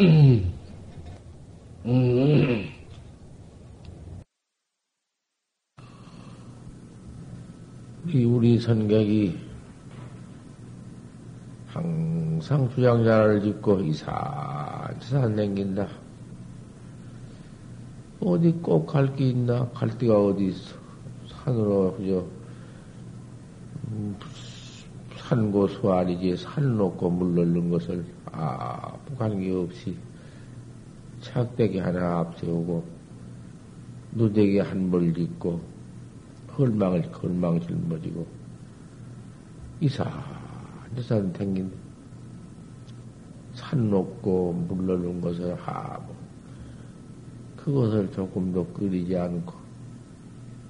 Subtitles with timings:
[0.00, 0.52] 음.
[1.86, 2.68] 음.
[8.14, 9.38] 우리 선객이
[11.66, 15.86] 항상 주장자를 짓고 이산저산 댕긴다.
[18.20, 19.68] 어디 꼭 갈 게 있나?
[19.70, 20.76] 갈 데가 어디 있어?
[21.28, 22.26] 산으로 그저
[23.90, 24.16] 음,
[25.16, 29.96] 산고 수아리지 산 놓고 물 넣는 것을 아무 관계없이
[31.20, 32.84] 착대기 하나 앞세우고
[34.12, 35.60] 누대기 한벌 짓고
[36.56, 38.26] 헐망을 헐망 짊어지고
[39.80, 41.72] 이산저산 댕긴
[43.54, 46.12] 산 놓고 물 넣는 것을 아무
[47.56, 49.54] 그것을 조금도 끓이지 않고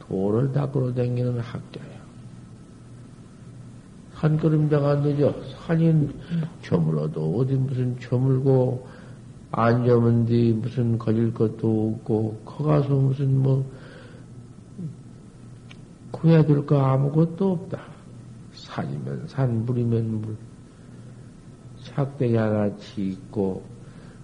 [0.01, 1.88] 돌을 닦으러 다니는 학자
[4.19, 4.21] 야.
[4.21, 5.35] 산걸음자가 늦어.
[5.67, 6.09] 산이
[6.63, 8.87] 저물어도 어디 무슨 저물고
[9.53, 13.65] 안 저문 뒤 무슨 걸릴 것도 없고 커가서 무슨 뭐
[16.11, 17.81] 구해야 될 거 아무것도 없다.
[18.53, 20.37] 산이면 산, 물이면 물.
[21.85, 23.63] 착대기 하나 짓고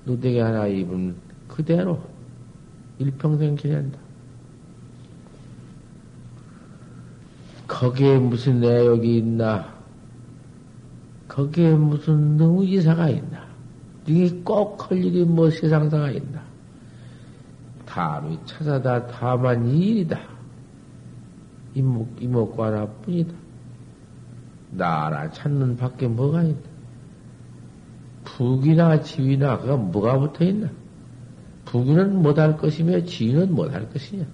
[0.07, 1.15] 누대기 하나 입은
[1.49, 2.01] 그대로
[2.99, 3.99] 일평생 지낸다.
[7.69, 9.74] 거기에 무슨 내역이 있나?
[11.35, 13.45] 거기에 무슨 너무 이사가 있나?
[14.07, 16.41] 이게 꼭 할 일이 뭐 세상사가 있나?
[17.87, 20.21] 다음이 찾아다 다만 일이다.
[21.75, 23.35] 이목, 이목과 하나 뿐이다.
[24.71, 26.61] 나라 찾는 밖에 뭐가 있나?
[28.23, 30.71] 북이나 지위나 그가 뭐가 붙어 있나?
[31.65, 34.25] 부귀는 못할 것이며 지위는 못할 것이냐.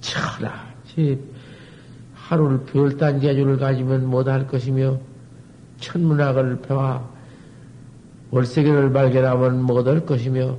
[0.00, 0.66] 차라,
[2.14, 4.98] 하루를 별단 재주를 가지면 못할 것이며
[5.80, 7.08] 천문학을 배워
[8.30, 10.56] 월세계를 발견하면 못할 것이며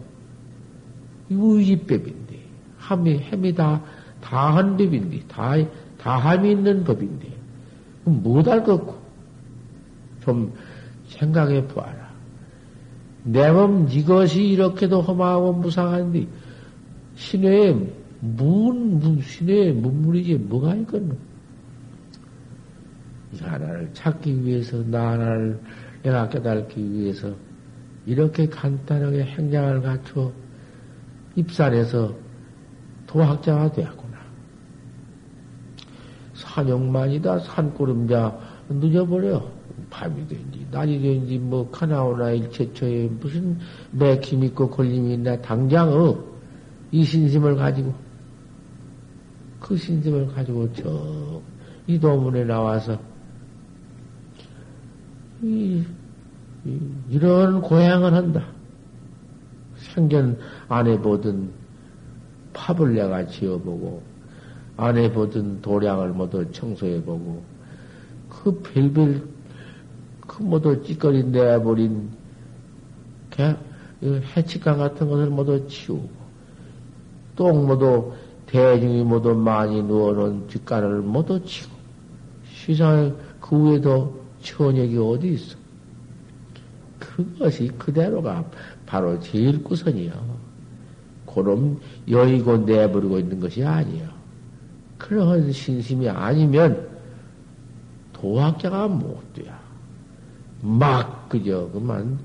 [1.29, 2.39] 의지법인데
[2.77, 3.81] 함이 햄이 다
[4.19, 5.53] 다한 법인데 다
[5.97, 7.31] 다함이 있는 법인데
[8.03, 8.99] 못할 것고
[10.23, 10.53] 좀
[11.07, 12.11] 생각해 보아라.
[13.23, 16.27] 내 몸 이것이 이렇게도 험하고 무상한데
[17.15, 21.15] 신의 문, 문 신의 문물이지 뭐가 있겠노?
[23.33, 25.59] 이 하나를 찾기 위해서 나 하나를
[26.03, 27.33] 내가 깨달기 위해서
[28.05, 30.31] 이렇게 간단하게 행장을 갖춰
[31.35, 32.15] 입산해서
[33.07, 34.17] 도학자가 되었구나.
[36.33, 39.61] 산영만이다 산고름자 늦어버려.
[39.91, 43.59] 밤이 된지, 낮이 된지, 뭐, 카나오나 일체처에 무슨
[43.91, 46.17] 맥힘 있고 걸림이 있나, 당장, 어,
[46.91, 47.93] 이 신심을 가지고,
[49.59, 51.41] 그 신심을 가지고, 저,
[51.87, 52.97] 이 도문에 나와서,
[55.43, 55.83] 이,
[56.65, 56.79] 이
[57.09, 58.45] 이 런 고향을 한다.
[59.75, 60.37] 생전
[60.69, 61.49] 안 해보던
[62.53, 64.01] 팝을 내가 지어보고,
[64.77, 67.41] 안 해보던 도량을 모두 청소해보고,
[68.29, 69.27] 그 별별
[70.25, 72.09] 그 모두 찌꺼리 내버린
[74.01, 76.09] 해치감 같은 것을 모두 치우고
[77.35, 78.13] 똥 모두
[78.45, 81.71] 대중이 모두 많이 누워놓은 뒷간을 모두 치고
[82.45, 85.57] 시상에 그 위에도 천역이 어디 있어?
[86.99, 88.45] 그것이 그대로가
[88.85, 90.11] 바로 제일 구선이요.
[91.25, 91.79] 그럼
[92.09, 94.07] 여의고 내버리고 있는 것이 아니요.
[94.97, 96.87] 그러한 신심이 아니면
[98.13, 99.53] 도학자가 못 돼요.
[100.61, 102.19] 막 그저 그만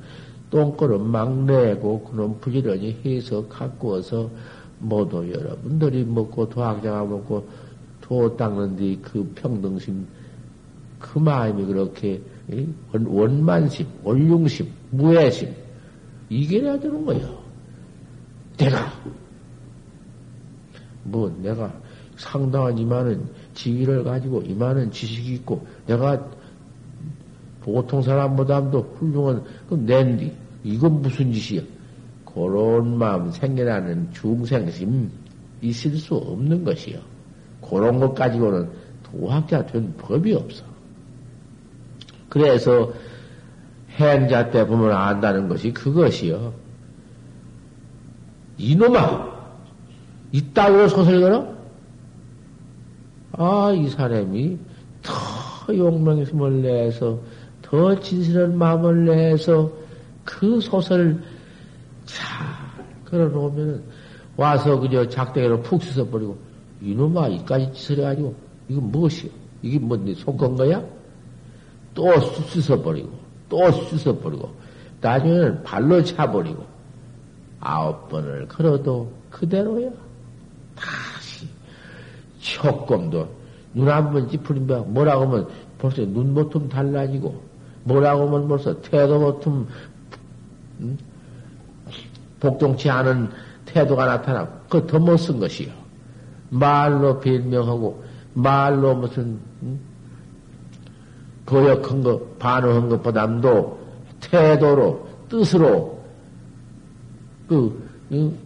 [0.51, 3.45] 똥꼬를 막 내고 그놈 부지런히 해서
[3.81, 4.31] 와서
[4.79, 7.49] 모두 여러분들이 먹고 도학자가 먹고
[8.03, 10.07] 도 닦는 데 그 평등심
[10.99, 12.21] 그 마음이 그렇게
[12.93, 15.55] 원만심, 원융심, 무해심
[16.29, 17.39] 이게해야 되는 거예요.
[18.57, 18.93] 내가
[21.05, 21.73] 뭐 내가
[22.17, 26.31] 상당한 이만한 지위를 가지고 이만한 지식이 있고 내가
[27.61, 30.33] 보통 사람보다도 훌륭한 그 낸디
[30.65, 31.63] 이건 무슨 짓이야?
[32.25, 35.11] 그런 마음 생겨나는 중생심
[35.63, 36.99] 있을 수 없는 것이요.
[37.61, 38.69] 그런 것 가지고는
[39.03, 40.65] 도학자 된 법이 없어.
[42.37, 42.93] 그래서
[43.93, 46.53] 행자 때 보면 안다는 것이 그것이요.
[48.59, 49.37] 이놈아!
[50.33, 51.57] 이따위로 소설 걸어?
[53.33, 54.59] 아, 이 사람이
[55.03, 57.21] 더 용맹심을 내서
[57.63, 59.73] 더 진실한 마음을 내서
[60.23, 61.23] 그 소설을
[62.05, 62.21] 잘
[63.07, 63.83] 걸어 놓으면
[64.37, 66.37] 와서 그저 작대기로 푹 씻어버리고
[66.83, 68.35] 이놈아 이까지 짓을 해가지고
[68.69, 69.31] 이거 무엇이야?
[69.63, 70.96] 이게 뭔데 속건 거야?
[71.97, 73.11] 또 씻어버리고
[73.49, 74.55] 또 씻어버리고
[75.01, 76.65] 나중에는 발로 차버리고
[77.61, 79.91] 아홉 번을 걸어도 그대로야.
[80.77, 81.49] 다시
[82.39, 83.27] 조금도
[83.75, 85.49] 눈 한 번 찌푸리면 뭐라고 하면
[85.79, 87.43] 벌써 눈보틈 달라지고
[87.85, 89.67] 뭐라고 하면 벌써 태도보틈
[90.81, 90.99] 음?
[92.41, 93.31] 복종치 않은
[93.65, 95.73] 태도가 나타나고 그거 더 못 쓴 것이요.
[96.51, 98.05] 말로 변명하고
[98.35, 99.81] 말로 무슨 음?
[101.47, 103.79] 거역한 거 반응한 것보다도
[104.21, 106.03] 태도로 뜻으로
[107.49, 108.37] 그 음?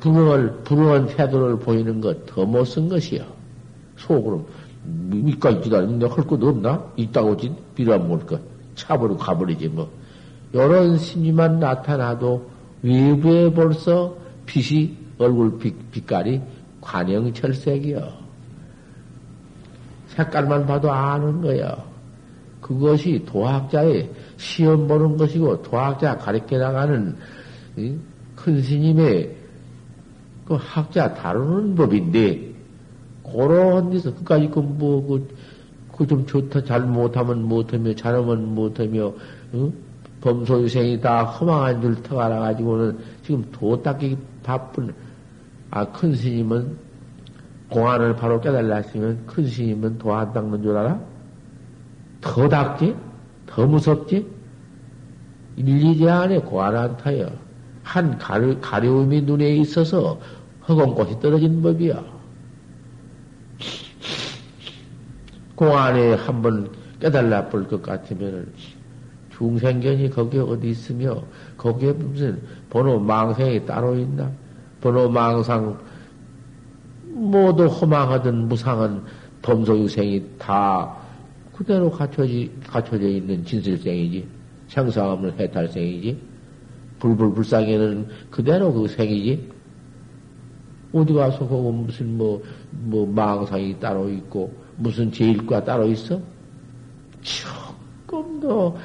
[0.00, 3.24] 불응을 불응한 태도를 보이는 것 더 못 쓴 것이요.
[3.96, 4.46] 속으로
[5.12, 6.84] 이까지 기다리는데 할 것도 없나?
[6.96, 8.40] 있다고 진뭘 것.
[8.76, 9.90] 차버리고 가버리지 뭐.
[10.54, 12.48] 요런 심리만 나타나도
[12.82, 16.40] 외부에 벌써 빛이 얼굴 빛, 빛깔이
[16.80, 18.12] 관영철색이요.
[20.08, 21.87] 색깔만 봐도 아는 거야.
[22.68, 27.16] 그것이 도학자의 시험 보는 것이고 도학자 가르쳐 나가는
[28.36, 29.34] 큰 스님의
[30.44, 32.52] 그 학자 다루는 법인데
[33.24, 35.26] 그런 데서 그까지 그뭐
[35.96, 39.12] 그, 좋다 잘 못하면 못하며 잘하면 못하며
[39.54, 39.72] 응?
[40.20, 44.92] 범소유생이 다 허망한 줄 터가라 가지고는 지금 도 닦기 바쁜
[45.70, 46.76] 아 큰 스님은
[47.70, 51.17] 공안을 바로 깨달았으면 큰 스님은 도안 닦는 줄 알아?
[52.20, 52.94] 더 닦지?
[53.46, 54.26] 더 무섭지?
[55.56, 56.40] 일리제 안에
[56.96, 57.30] 타요.
[57.82, 60.20] 한 가려, 가려움이 눈에 있어서
[60.68, 62.02] 허공꽃이 떨어진 법이야.
[65.54, 66.70] 공안에 한번
[67.00, 68.52] 깨달라 볼것 같으면
[69.30, 71.22] 중생견이 거기에 어디 있으며
[71.56, 74.30] 거기에 무슨 번호 망상이 따로 있나?
[74.80, 75.78] 번호 망상
[77.06, 79.02] 모두 허망하든 무상한
[79.42, 80.94] 범소유생이 다
[81.58, 84.28] 그대로 갖춰지, 갖춰져 있는 진실생이지.
[84.68, 86.16] 생사 없는 해탈생이지.
[87.00, 89.50] 불불불상에는 그대로 그 생이지.
[90.92, 92.40] 어디 가서 그거 무슨 뭐,
[92.70, 96.20] 뭐 망상이 따로 있고, 무슨 제일과 따로 있어?
[97.22, 98.76] 조금 더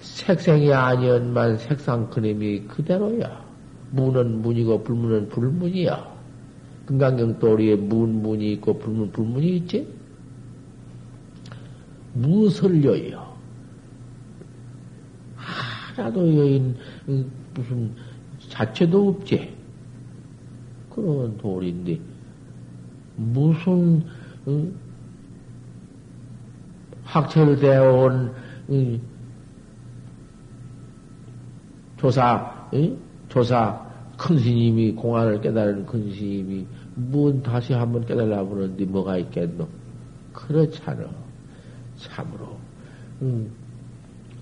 [0.00, 3.44] 색생이 아니었만 색상 그림이 그대로야.
[3.90, 6.16] 문은 문이고 불문은 불문이야.
[6.86, 9.97] 금강경 도리에 문, 문이 있고 불문, 불문이 있지?
[12.18, 13.36] 무엇을 여여?
[15.36, 16.76] 하나도 여인,
[17.54, 17.92] 무슨
[18.48, 19.56] 자체도 없지.
[20.90, 22.00] 그런 돌인데,
[23.16, 24.04] 무슨,
[24.48, 24.74] 응?
[27.04, 28.32] 학철되어 온,
[28.70, 29.00] 응?
[31.98, 32.96] 조사, 응?
[33.28, 33.86] 조사,
[34.16, 39.68] 큰 스님이, 공안을 깨달은 큰 스님이, 뭔 다시 한번 깨달라 보는데 뭐가 있겠노?
[40.32, 41.27] 그렇잖아.
[41.98, 42.56] 참으로.
[43.22, 43.50] 응.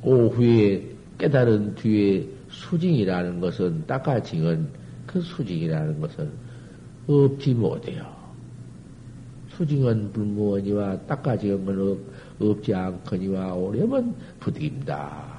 [0.02, 0.88] 오후에
[1.18, 4.68] 깨달은 뒤에 수징이라는 것은, 닦아징은
[5.06, 6.30] 그 수징이라는 것은
[7.06, 8.04] 없지 못해요.
[9.56, 11.98] 수징은 불무원이와 닦아징은 없,
[12.40, 15.36] 없지 않거니와 오렴은 부득입니다.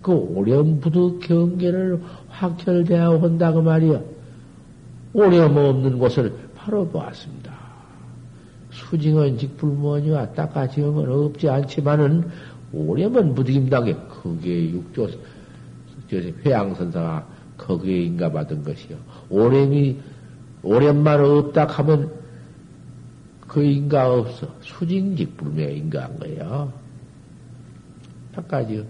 [0.00, 4.00] 그 오렴부득 경계를 확철대하고 한다고 말이야.
[5.12, 7.39] 오렴 없는 곳을 바로 보았습니다.
[8.80, 12.28] 수징은 직불무원이와 닦아징은 없지 않지만은
[12.72, 15.08] 오렴은 부득임당에 그게 육조
[16.44, 17.26] 회양선사가
[17.56, 18.96] 거기에 인가받은 것이요.
[19.28, 19.98] 오렴이
[20.62, 22.10] 오렴만 없다 하면
[23.46, 24.48] 그 인가 없어.
[24.60, 26.72] 수징직불명에 인가한 거예요.
[28.34, 28.84] 닦아지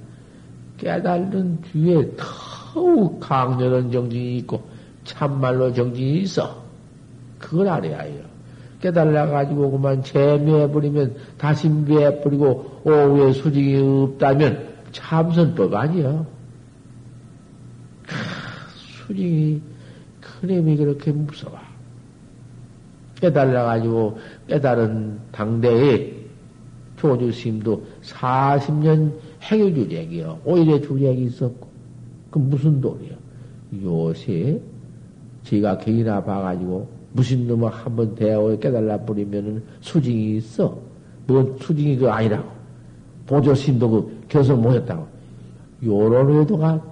[0.79, 4.63] 깨달은 뒤에 더욱 강렬한 정진이 있고
[5.05, 6.63] 참말로 정진이 있어.
[7.39, 8.30] 그걸 알아야 해요.
[8.81, 16.25] 깨달아가지고 그만 재미해버리면 다시 미해버리고 오후에 수직이 없다면 참선법 아니야.
[19.07, 19.61] 수직이
[20.21, 21.59] 큰 힘이 그렇게 무서워.
[23.17, 24.19] 깨달아가지고
[24.49, 26.15] 깨달은 당대에
[26.97, 30.41] 조주심도 40년 행유주력이요.
[30.45, 31.69] 오히려 주력이 있었고.
[32.31, 33.17] 그 무슨 도리요?
[33.83, 34.61] 요새
[35.43, 40.79] 제가 경이나 봐가지고 무슨 놈을 한번 대하고 깨달라 버리면은 수징이 있어.
[41.27, 42.49] 뭔 수징이 그 아니라고.
[43.27, 45.07] 보조심도 그 교섭 모였다고.
[45.85, 46.83] 요런 의도가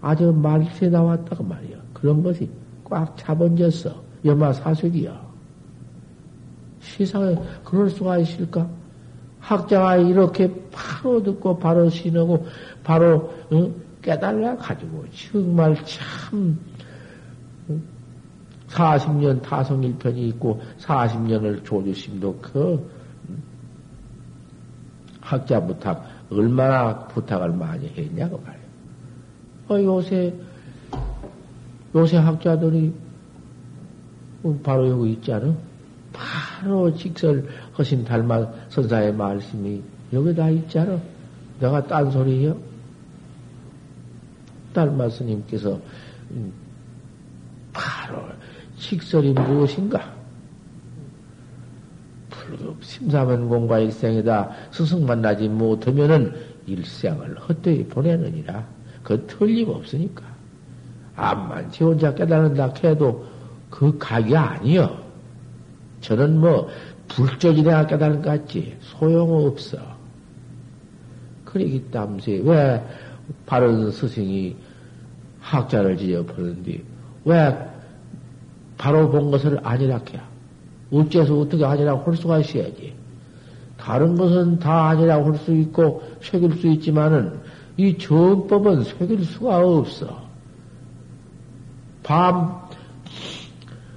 [0.00, 1.76] 아주 말세 나왔다고 말이야.
[1.92, 2.48] 그런 것이
[2.84, 3.94] 꽉 차번졌어.
[4.24, 5.30] 여마 사색이야.
[6.80, 8.68] 세상에 그럴 수가 있을까?
[9.40, 12.46] 학자가 이렇게 바로 듣고 바로 신하고
[12.84, 13.74] 바로 응?
[14.02, 16.58] 깨달아 가지고 정말 참
[18.70, 22.90] 40년 타성일편이 있고 40년을 조주심도 그
[25.20, 28.60] 학자 부탁 얼마나 부탁을 많이 했냐고 말이야.
[29.68, 30.34] 어, 요새,
[31.94, 32.92] 요새 학자들이
[34.62, 35.54] 바로 여기 있지 않아?
[36.12, 37.46] 바로 직설
[37.78, 40.98] 허신 달마 선사의 말씀이 여기 다 있지 않아?
[41.60, 42.56] 내가 딴소리요?
[44.72, 45.80] 달마 스님께서
[46.30, 46.52] 음,
[47.72, 48.22] 바로
[48.80, 50.12] 직설이 무엇인가?
[52.30, 54.50] 불급 심사면 공과 일생이다.
[54.72, 56.34] 스승 만나지 못하면은
[56.66, 58.66] 일생을 헛되이 보내느니라.
[59.02, 60.24] 그 틀림없으니까.
[61.14, 63.26] 암만 지 혼자 깨달은다 해도
[63.68, 64.98] 그 각이 아니여.
[66.00, 66.68] 저는 뭐
[67.08, 69.76] 불적이 내가 깨달은 것 같지 소용없어.
[71.44, 72.82] 그러기 때문에 왜
[73.44, 74.56] 바른 스승이
[75.40, 76.82] 학자를 지어버는데
[77.24, 77.70] 왜
[78.80, 80.22] 바로 본 것을 아니라케야?
[80.90, 82.94] 어째서 어떻게 아니라고 할 수가 있어야지.
[83.76, 87.40] 다른 것은 다 아니라고 할 수 있고 새길 수 있지만은
[87.76, 90.22] 이 정법은 새길 수가 없어.
[92.02, 92.58] 밤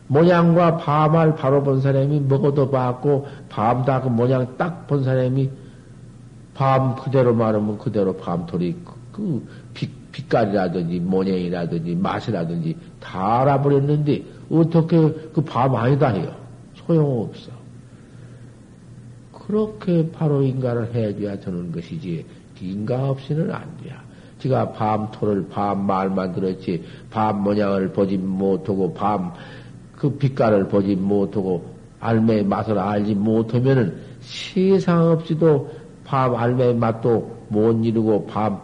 [0.07, 5.49] 모양과 밤을 바로 본 사람이 먹어도 봤고 밤다 그 모양 딱 본 사람이
[6.53, 14.97] 밤 그대로 말하면 그대로 밤토리 그, 그 빛, 빛깔이라든지 모양이라든지 맛이라든지 다 알아버렸는데 어떻게
[15.33, 16.33] 그밤 아니다 해요.
[16.75, 17.51] 소용없어.
[19.31, 22.25] 그렇게 바로 인가를 해줘야 되는 것이지
[22.61, 23.95] 인가 없이는 안 돼요.
[24.39, 29.33] 지가 밤토를 밤 말만 들었지 밤 모양을 보지 못하고 밤
[30.03, 31.63] 그 빛깔을 보지 못하고
[32.01, 35.71] 알매의 맛을 알지 못하면은 세상 없이도
[36.03, 38.61] 밤 알매의 맛도 못 이루고 밤그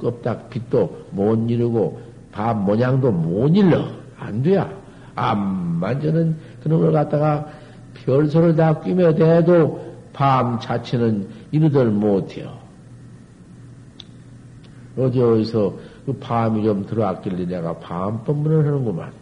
[0.00, 2.00] 껍닥 빛도 못 이루고
[2.32, 3.86] 밤 모양도 못 일러
[4.18, 4.70] 안 돼야
[5.14, 7.46] 암만 저는 걸 갖다가
[7.94, 12.58] 별소를 다 끼며 대도 밤 자체는 이루들 못해요.
[14.96, 19.12] 어디 어디서 그 밤이 좀 들어왔길래 내가 밤 법문을 하는구만.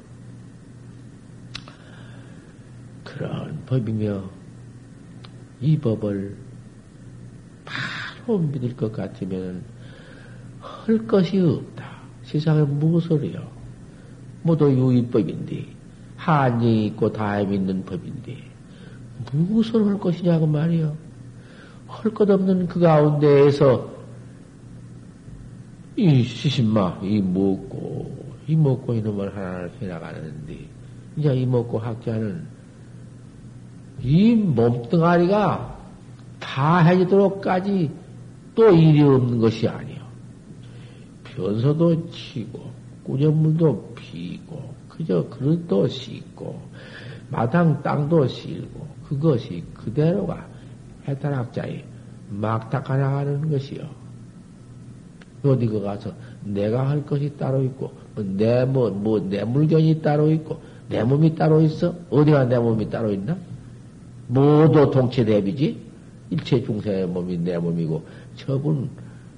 [3.05, 4.23] 그런 법이며
[5.61, 6.37] 이 법을
[7.65, 9.63] 바로 믿을 것 같으면
[10.61, 11.90] 할 것이 없다.
[12.31, 13.43] 세상에 무엇을 해요?
[14.43, 15.67] 모두 유의법인데
[16.17, 18.37] 한정이 있고 다임 있는 법인데
[19.33, 20.97] 무엇을 할 것이냐고 말이요.
[21.89, 23.91] 할 것 없는 그 가운데에서
[25.97, 28.11] 이 시신마, 이 먹고,
[28.47, 30.59] 이 먹고 이놈을 하나를 해나가는데,
[31.17, 32.47] 이제 이 먹고 학자는
[34.03, 35.79] 이 몸뚱아리가
[36.39, 37.91] 다 해지도록까지
[38.55, 39.90] 또 일이 없는 것이 아니요.
[41.41, 42.61] 변소도 치고,
[43.05, 46.61] 꾸정물도 피고, 그저 그릇도 씻고,
[47.31, 50.47] 마당 땅도 씻고, 그것이 그대로가
[51.09, 51.85] 해탈학자의
[52.29, 54.01] 막닦아 나가는 것이요.
[55.43, 56.13] 어디 가 가서
[56.45, 62.59] 내가 할 것이 따로 있고 뭐내뭐뭐내 물건이 따로 있고 내 몸이 따로 있어 어디가 내
[62.59, 63.37] 몸이 따로 있나?
[64.29, 65.79] 모두 동체 대비지
[66.31, 68.05] 일체 중생의 몸이 내 몸이고
[68.37, 68.91] 처분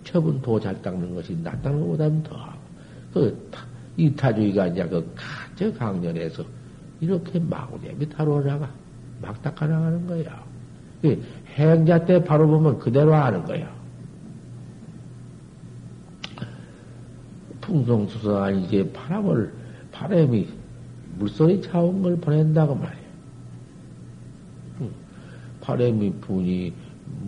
[0.04, 3.50] 처분 도잘 닦는 것이 나 닦는 것보다는 더그
[3.96, 6.44] 이타주의가 이제 그저 강연에서
[7.00, 8.70] 이렇게 마구잡이 다루어나가
[9.20, 10.44] 막 닦아 나가는 거야.
[11.00, 11.22] 그
[11.54, 13.72] 행자 때 바로 보면 그대로 하는 거야.
[17.60, 19.52] 풍성수성한 이제 바람을,
[19.92, 20.48] 바람이
[21.18, 23.02] 물소리 차온 걸 보낸다고 말이야.
[25.60, 26.72] 바람이 분이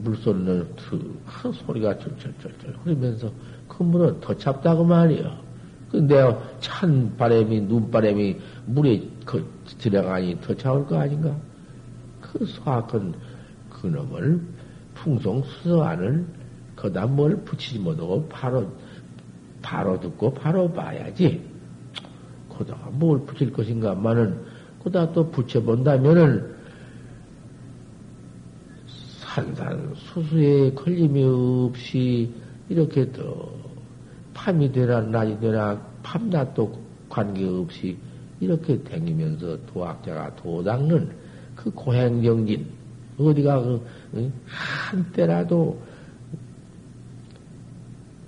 [0.05, 3.31] 물소리는 큰 소리가 철철철철 흐르면서
[3.67, 5.43] 그 물은 더 찹다고 말이야.
[5.91, 6.17] 근데
[6.61, 11.37] 찬 바람이, 눈바람이 물에 그 들어가니 더 차올 거 아닌가?
[12.21, 13.15] 그 소악한
[13.71, 14.41] 그놈을
[14.95, 16.27] 풍성수성안을
[16.77, 18.71] 거다 뭘 붙이지 못하고 바로
[19.63, 21.43] 바로 듣고 바로 봐야지.
[22.49, 24.41] 거다가 뭘 붙일 것인가만은
[24.83, 26.54] 거다 또 붙여본다면은
[29.35, 32.33] 산산 수수에 걸림이 없이
[32.69, 33.53] 이렇게 또
[34.33, 37.97] 밤이 되나 낮이 되나 밤낮 도 관계없이
[38.39, 41.11] 이렇게 댕기면서 도학자가 도닦는
[41.57, 42.65] 그 고행정진
[43.19, 45.81] 어디가 그 한때라도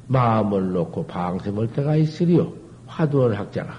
[0.09, 2.53] 마음을 놓고 방sem할 때가 있으리요.
[2.87, 3.79] 화두원 학자가.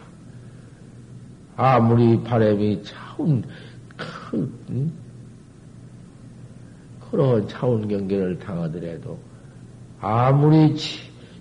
[1.55, 3.43] 아무리 바람이 차운
[3.95, 5.06] 큰, 응?
[7.17, 9.17] 그런 차운 경계를 당하더라도
[9.99, 10.99] 아무리 치,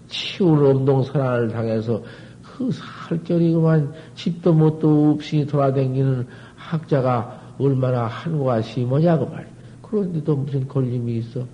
[0.09, 2.03] 치울 운동선안을 당해서
[2.43, 9.51] 그 살결이 그만 집도 못도 없이 돌아다니는 학자가 얼마나 한과 심하냐고 말이야.
[9.83, 11.47] 그런데도 무슨 걸림이 있어?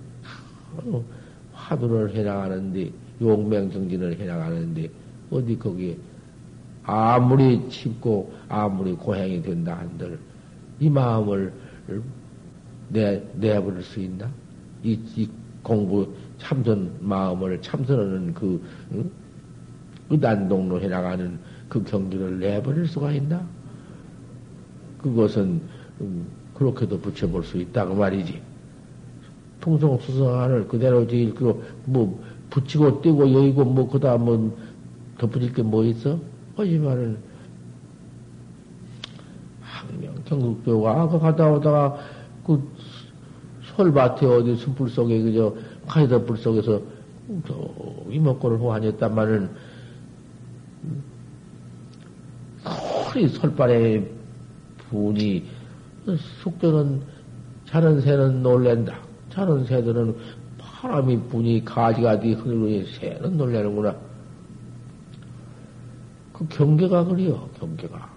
[1.51, 4.89] 화두를 해나가는데, 용맹정진을 해나가는데,
[5.31, 5.97] 어디 거기에
[6.83, 10.17] 아무리 칩고 아무리 고행이 된다 한들
[10.79, 11.51] 이 마음을
[12.93, 14.29] 내, 내버릴 수 있나?
[14.83, 15.27] 이, 이
[15.63, 18.61] 공부 참선 마음을 참선하는 그,
[18.93, 19.09] 응?
[20.09, 23.45] 의단동로 해나가는 그 경기를 내버릴 수가 있나?
[25.01, 25.61] 그것은,
[26.01, 28.41] 음, 그렇게도 붙여볼 수 있다고 말이지.
[29.59, 34.53] 통성 수성안을 그대로 읽고, 뭐, 붙이고 떼고 여의고 뭐, 그 다음은
[35.17, 36.19] 덧붙일 게 뭐 있어?
[36.55, 37.17] 하지만은,
[39.61, 41.97] 항명 경국교가 그 갔다 오다가
[42.45, 42.61] 그
[43.75, 45.55] 솔밭에 어디 숲불 속에 그저
[45.87, 46.81] 카이더불 속에서
[47.47, 47.73] 저
[48.09, 49.49] 이목구를 호환했단말은
[53.13, 54.09] 소리 솔발에
[54.89, 55.45] 분이
[56.41, 57.01] 숙교는
[57.65, 58.99] 자는 새는 놀랜다.
[59.29, 60.15] 자는 새들은
[60.57, 63.95] 바람이 분이 가지가지 흐르니 새는 놀래는구나.
[66.33, 68.11] 그 경계가 그래요, 경계가.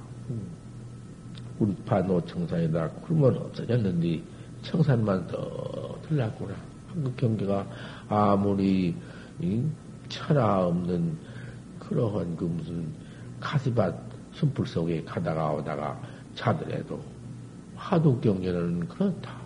[1.58, 2.90] 우리파 노청산이다.
[3.06, 4.22] 그러면 없어졌는데,
[4.66, 6.54] 청산만 더 들렸구나.
[6.92, 7.66] 그 경계가
[8.08, 8.94] 아무리,
[10.08, 11.16] 천하 없는
[11.78, 12.87] 그러한 그 무슨
[13.40, 13.94] 가시밭
[14.32, 16.00] 순풀 속에 가다가 오다가
[16.35, 17.00] 자더라도
[17.76, 19.37] 화두 경계는 그렇다.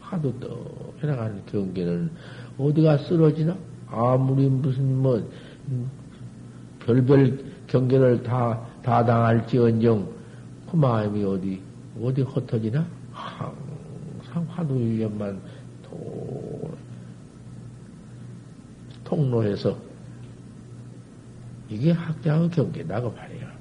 [0.00, 2.10] 화두 또 해나가는 경계는
[2.58, 3.56] 어디가 쓰러지나?
[3.88, 5.16] 아무리 무슨 뭐,
[5.68, 5.90] 음,
[6.80, 10.08] 별별 경계를 다, 다 당할지언정,
[10.70, 11.60] 그 마음이 어디,
[12.00, 12.84] 어디 흩어지나?
[14.32, 15.42] 항상 화두일련만
[15.82, 16.74] 도,
[19.04, 19.76] 통로해서,
[21.68, 23.52] 이게 학자의 경계다고 말이야.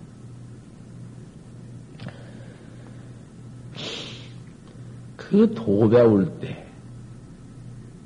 [5.17, 6.65] 그도 배울 때,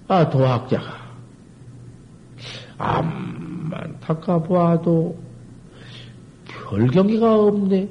[0.08, 1.06] 아, 도학자가,
[2.80, 5.18] 암만 닦아 보아도
[6.46, 7.90] 별경기가 없네.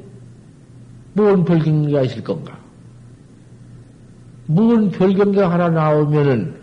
[1.14, 2.63] 뭔 별경기가 있을 건가?
[4.46, 6.54] 뭔 별경기가 하나 나오면은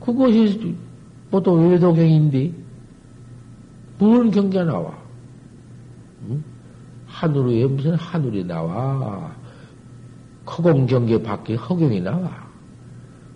[0.00, 0.76] 그것이
[1.30, 2.52] 뭐또 외도경인데
[3.98, 4.96] 뭔 경기가 나와?
[6.28, 6.42] 응?
[7.06, 9.34] 하늘 에 무슨 하늘이 나와?
[10.46, 12.30] 허공경계 밖에 허경이 나와.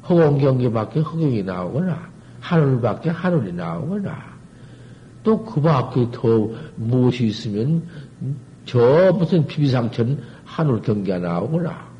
[0.08, 4.32] 허공경계 밖에 허경이 나오거나 하늘 밖에 하늘이 나오거나
[5.22, 7.82] 또 그 밖에 더 무엇이 있으면
[8.64, 11.91] 저 무슨 피비상천 하늘 경계가 나오거나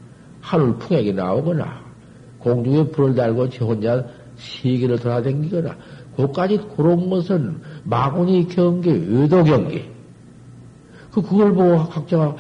[0.43, 1.81] 하늘 풍액이 나오거나
[2.41, 4.05] 공중에 불을 달고 저 혼자
[4.37, 5.77] 세계를 돌아다니거나
[6.17, 9.91] 그까지 그런 것은 마구니 경계, 외도 경계.
[11.11, 12.37] 그 그걸 보고 학자가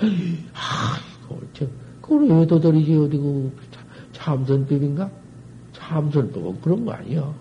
[0.54, 1.66] 아, 이거
[2.00, 3.52] 그걸 외도들이지 어디 그
[4.12, 5.10] 참선법인가?
[5.72, 7.32] 참선법은 그런 거 아니야.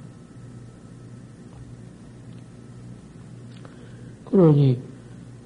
[4.26, 4.80] 그러니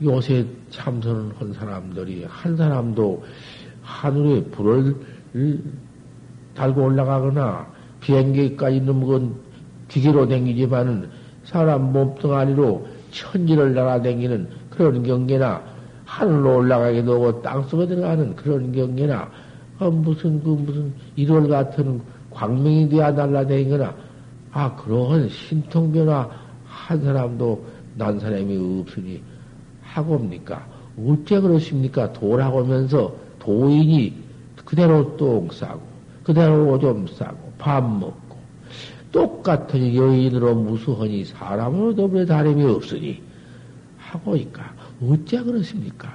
[0.03, 3.23] 요새 참선을 한 사람들이 한 사람도
[3.85, 4.95] 하늘에 불을
[6.55, 7.67] 달고 올라가거나
[8.01, 9.33] 비행기까지 넘은
[9.87, 11.09] 기계로 댕기지만은
[11.43, 15.61] 사람 몸뚱아리로 천지를 날아댕기는 그런 경계나
[16.03, 19.29] 하늘로 올라가기도 하고 땅속에 들어가는 그런 경계나
[19.77, 23.95] 아, 무슨 그 무슨 일월 같은 광명이 되어 날아다니거나
[24.51, 26.29] 아 그러한 신통변화
[26.65, 29.21] 한 사람도 난 사람이 없으니
[29.81, 30.65] 하고옵니까?
[30.97, 32.11] 어째 그러십니까?
[32.13, 34.13] 돌아오면서 도인이
[34.65, 35.81] 그대로 똥 싸고,
[36.23, 38.37] 그대로 오줌 싸고, 밥 먹고,
[39.11, 43.21] 똑같은 여인으로 무수하니 사람으로 더불어 다름이 없으니
[43.97, 46.11] 하고니까 어째 그러십니까?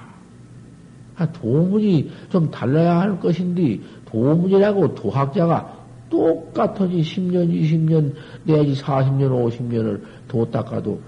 [1.15, 8.13] 아, 도문이 좀 달라야 할 것인데, 도문이라고 도학자가 똑같으니 10년, 20년,
[8.43, 10.99] 내지 40년, 50년을 도 닦아도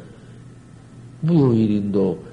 [1.19, 2.23] 무효일인도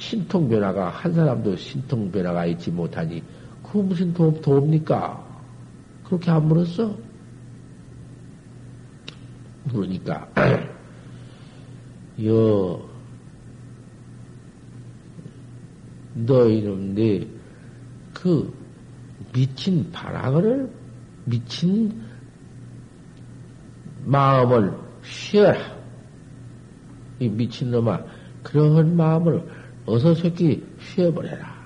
[0.00, 3.22] 신통 변화가 한 사람도 신통 변화가 있지 못하니
[3.62, 5.28] 그 무슨 도, 도입니까?
[6.04, 6.96] 그렇게 안 물었어?
[9.64, 10.26] 물으니까
[12.26, 12.82] 여
[16.14, 18.52] 너희는 네그
[19.34, 20.68] 미친 바라거를
[21.26, 22.02] 미친
[24.06, 25.78] 마음을 쉬어라.
[27.20, 28.02] 이 미친놈아,
[28.42, 29.59] 그러한 마음을
[29.90, 31.58] 어서 새끼 쉬어버려라.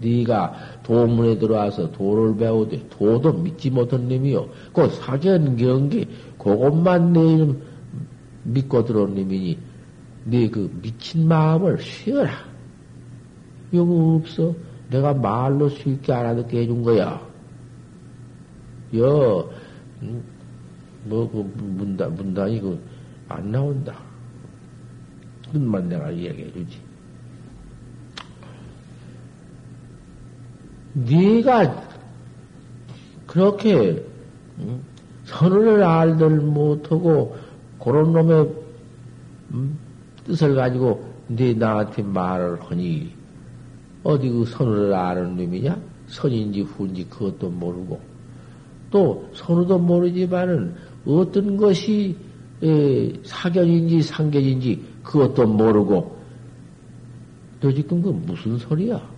[0.00, 4.48] 네가 도문에 들어와서 도를 배우되 도도 믿지 못한 놈이요.
[4.72, 6.06] 그 사견 경기
[6.38, 7.62] 그것만 내 이름
[8.44, 9.58] 믿고 들어온 놈이니
[10.26, 12.30] 네 그 미친 마음을 쉬어라.
[13.72, 13.82] 이거
[14.20, 14.54] 없어.
[14.90, 17.20] 내가 말로 쉽게 알아듣게 해준 거야.
[18.96, 19.50] 여,
[20.02, 20.22] 음,
[21.04, 22.78] 뭐, 그, 문단, 문단이 그,
[23.28, 24.03] 안 나온다.
[25.54, 26.78] 그것만 내가 이야기해 주지.
[30.94, 31.82] 네가
[33.26, 34.04] 그렇게
[34.58, 34.82] 음,
[35.24, 37.36] 선을 알들 못하고
[37.80, 38.52] 그런 놈의
[39.52, 39.78] 음,
[40.24, 43.12] 뜻을 가지고 네 나한테 말을 하니
[44.02, 45.76] 어디 그 선을 아는 놈이냐?
[46.06, 47.98] 선인지 후인지 그것도 모르고
[48.90, 50.74] 또 선우도 모르지만은
[51.06, 52.16] 어떤 것이
[53.24, 56.18] 사견인지 상견인지 그것도 모르고
[57.60, 59.14] 너 지금 그 무슨 소리야?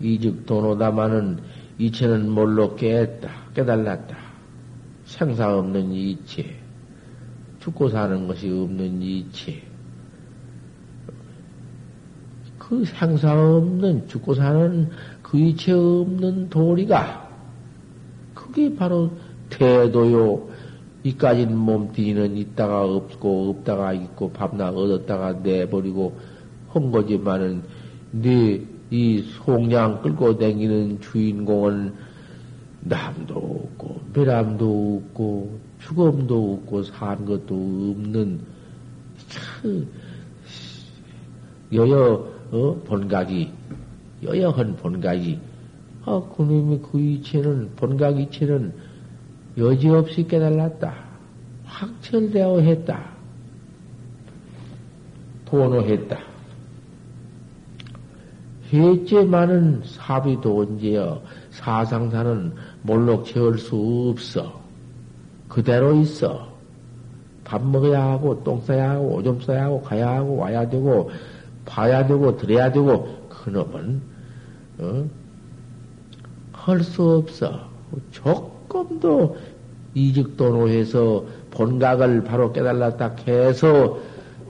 [0.00, 1.38] 이즉 도노다마는
[1.78, 4.16] 이체는 뭘로 깨었다, 깨달았다.
[5.04, 6.56] 생사 없는 이체,
[7.60, 9.62] 죽고 사는 것이 없는 이체.
[12.58, 14.90] 그 생사 없는, 죽고 사는
[15.22, 17.27] 그 이체 없는 도리가,
[18.48, 19.10] 그게 바로
[19.50, 20.48] 태도요.
[21.04, 26.18] 이까진 몸뚱이는 있다가 없고, 없다가 있고, 밤낮 얻었다가 내버리고,
[26.68, 27.62] 한 거지만은,
[28.10, 31.94] 네, 이 송량 끌고 다니는 주인공은
[32.80, 38.40] 남도 없고, 배람도 없고, 죽음도 없고, 산 것도 없는,
[39.62, 39.88] 그,
[41.72, 43.50] 여여, 어, 본각이,
[44.24, 45.38] 여여한 본각이,
[46.04, 48.72] 아, 그놈이 그 이체는, 본각 이체는
[49.56, 50.94] 여지없이 깨달았다.
[51.64, 53.10] 확철되어 했다.
[55.44, 56.18] 도노했다.
[58.72, 64.60] 해째 많은 사비도 언제여 사상사는 몰록 채울 수 없어.
[65.48, 66.48] 그대로 있어.
[67.44, 71.10] 밥 먹어야 하고, 똥 싸야 하고, 오줌 싸야 하고, 가야 하고, 와야 되고,
[71.64, 74.02] 봐야 되고, 들어야 되고, 그놈은,
[74.78, 75.04] 어?
[76.68, 77.68] 할 수 없어.
[78.10, 79.38] 조금도
[79.94, 83.98] 이직도노해서 본각을 바로 깨달았다 해서,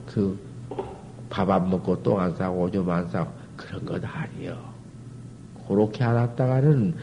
[0.05, 0.37] 그,
[1.29, 4.57] 밥 안 먹고, 똥 안 싸고, 오줌 안 싸고, 그런 것 아니여.
[5.67, 6.93] 그렇게 알았다가는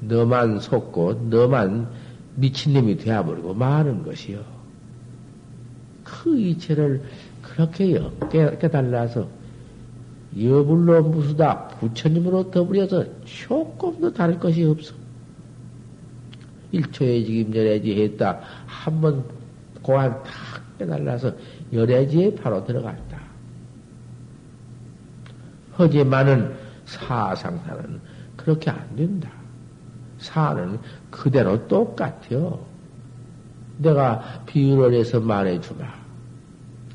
[0.00, 1.88] 너만 속고 너만
[2.34, 4.40] 미친놈이 되어버리고 마는 것이요.
[6.02, 7.02] 그 이체를
[7.42, 8.00] 그렇게
[8.30, 9.28] 깨, 깨달라서
[10.38, 14.94] 여불로 무수다 부처님으로 더불여서 조금도 다를 것이 없어.
[16.72, 18.40] 일초에 지금 열애지 했다.
[18.66, 19.24] 한 번
[19.82, 20.32] 고안 탁
[20.78, 21.32] 깨달라서
[21.72, 23.20] 열애지에 바로 들어갔다.
[25.72, 28.00] 하지만은 사상사는
[28.36, 29.30] 그렇게 안 된다.
[30.18, 30.78] 사는
[31.10, 32.64] 그대로 똑같아요.
[33.78, 35.84] 내가 비유를 해서 말해주마.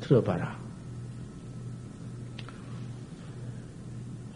[0.00, 0.61] 들어봐라.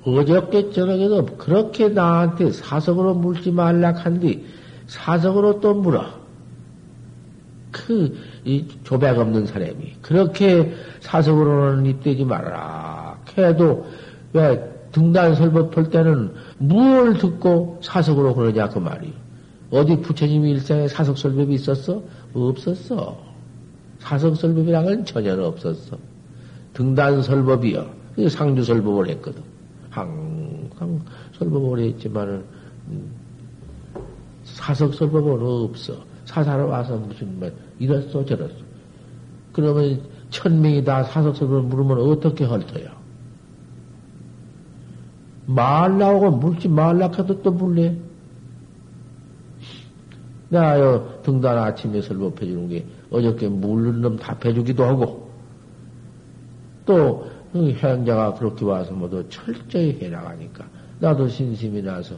[0.06, 4.44] 어저께 저녁에도 그렇게 나한테 사석으로 물지 말라 한뒤
[4.86, 6.04] 사석으로 또 물어.
[7.72, 9.96] 그, 이 조백 없는 사람이.
[10.00, 13.18] 그렇게 사석으로는 입대지 말아라.
[13.36, 13.86] 해도
[14.32, 19.12] 왜 등단 설법 할 때는 무엇을 듣고 사석으로 그러냐 그 말이.
[19.70, 22.02] 어디 부처님이 일생에 사석 설법이 있었어?
[22.32, 23.18] 없었어.
[23.98, 25.98] 사석 설법이란 건 전혀 없었어.
[26.72, 27.90] 등단 설법이요.
[28.30, 29.55] 상주 설법을 했거든.
[29.96, 31.00] 항상
[31.38, 32.44] 설법을 했지만은
[32.88, 33.10] 음,
[34.44, 35.94] 사석 설법은 없어.
[36.24, 38.54] 사사로 와서 무슨 뭐 이랬어 저랬어.
[39.52, 42.88] 그러면 천 명이 다 사석 설법을 물으면 어떻게 헐터요?
[45.46, 47.96] 말라고 물지 말라 해도 또 물래.
[50.48, 55.28] 나요 등단 아침에 설법해 주는 게 어저께 물른 놈 답해 주기도 하고
[56.84, 60.66] 또 해양자가 그렇게 와서 모두 철저히 해나가니까
[60.98, 62.16] 나도 신심이 나서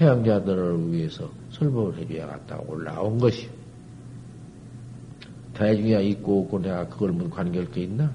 [0.00, 3.48] 해양자들을 위해서 설법을 해줘야겠다고 올라온 것이
[5.54, 8.10] 대중이야 있고 없고 내가 그걸 뭐 관계할 게 있나?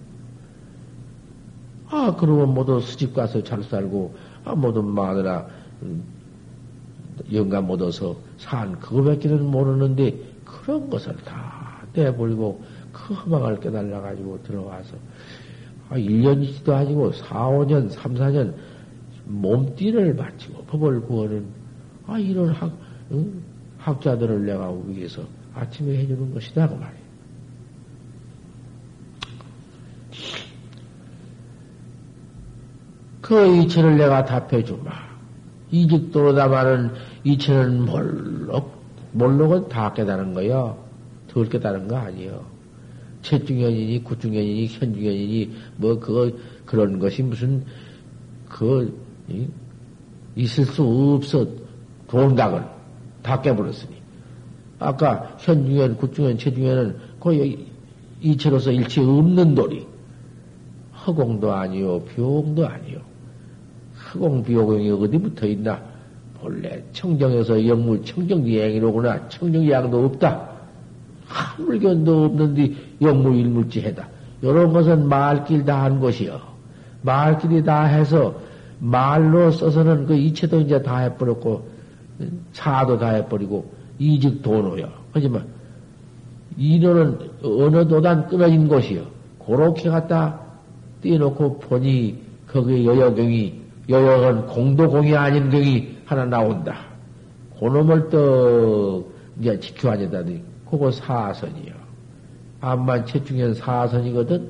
[1.89, 5.47] 아 그러면 모두 수집 가서 잘 살고 아, 모두 마누라
[5.83, 6.03] 음,
[7.31, 14.95] 영감 못 얻어서 산 그거밖에는 모르는데 그런 것을 다 내버리고 그 허망을 깨달아가지고 들어와서
[15.89, 18.53] 아, 1년이지도 아니고 4, 5년, 3, 4년
[19.25, 21.45] 몸띠를 바치고 법을 구하는
[22.05, 22.71] 아, 이런 학,
[23.11, 23.41] 응?
[23.77, 25.23] 학자들을 내가 위해서
[25.53, 27.07] 아침에 해주는 것이다, 그 말이야.
[33.21, 34.89] 그 이체를 내가 답해주마.
[35.71, 36.93] 이직도로다마는
[37.25, 40.77] 이체는 몰록, 몰록은 다 깨달은 거요.
[41.27, 42.56] 덜 깨달은 거 아니요.
[43.27, 46.31] 채중현이니, 구중현이니, 현중현이니, 뭐, 그거,
[46.65, 47.63] 그런 것이 무슨,
[48.47, 49.45] 그, 이,
[50.35, 51.45] 있을 수 없어.
[52.07, 52.63] 동각을
[53.21, 53.97] 다 깨버렸으니.
[54.79, 57.65] 아까 현중현, 구중현, 최중현은 거의
[58.21, 59.85] 이체로서 일체 없는 돌이
[61.05, 62.99] 허공도 아니요, 비용도 아니요.
[64.13, 65.81] 허공 비용이 어디 붙어 있나?
[66.39, 69.27] 본래 청정에서 영무 청정지행이로구나.
[69.27, 70.56] 청정지향도 없다.
[71.27, 74.07] 한 물견도 없는데 영무 일물지해다.
[74.41, 76.39] 이런 것은 말길 다 한 것이요.
[77.01, 78.35] 말길이 다 해서
[78.79, 81.67] 말로 써서는 그 이체도 이제 다 해버렸고
[82.53, 84.87] 차도 다 해버리고 이직 도노요.
[85.11, 85.45] 하지만
[86.57, 89.01] 이노는 어느 도단 끊어진 것이요.
[89.45, 90.39] 그렇게 갖다
[91.01, 96.77] 띄놓고 보니 거기에 여여경이 여여은 공도공이 아닌 경이 하나 나온다.
[97.59, 101.73] 그놈을 또 이제 지켜하자다니 그거 사선이요.
[102.61, 104.49] 암만 채중현 사선이거든.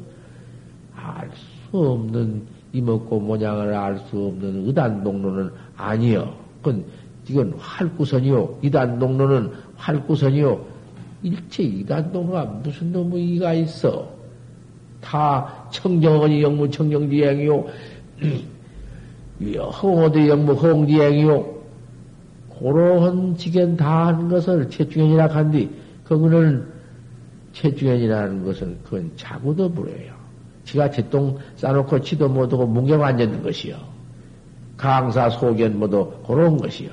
[0.95, 1.30] 알
[1.69, 6.34] 수 없는 이먹고 모양을 알 수 없는 의단 동로는 아니요.
[6.62, 6.86] 그건
[7.30, 8.60] 이건 활구선이요.
[8.62, 10.65] 이단 동로는 활구선이요.
[11.23, 14.08] 일체 이단 동로가 무슨 놈의 이가 있어?
[15.01, 17.65] 다 청정원이 영무 청정지행이요.
[19.41, 21.58] 허공어도 영무 허공지행이요.
[22.60, 25.69] 그러한 지견 다 한 것을 최중현이라 한디,
[26.08, 26.65] 그거는
[27.54, 30.13] 최중현이라는 것은 그건 자구도 부려요.
[30.63, 33.78] 지가 제똥 싸놓고 치도 못하고 뭉경 앉았는 것이요.
[34.76, 36.89] 강사 소견 모두 그런 것이요.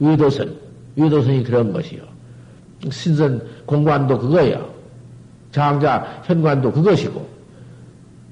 [0.00, 0.56] 의도선,
[0.96, 2.02] 의도선이 그런 것이요.
[2.90, 4.70] 신선 공관도 그거예요.
[5.50, 7.26] 장자 현관도 그것이고,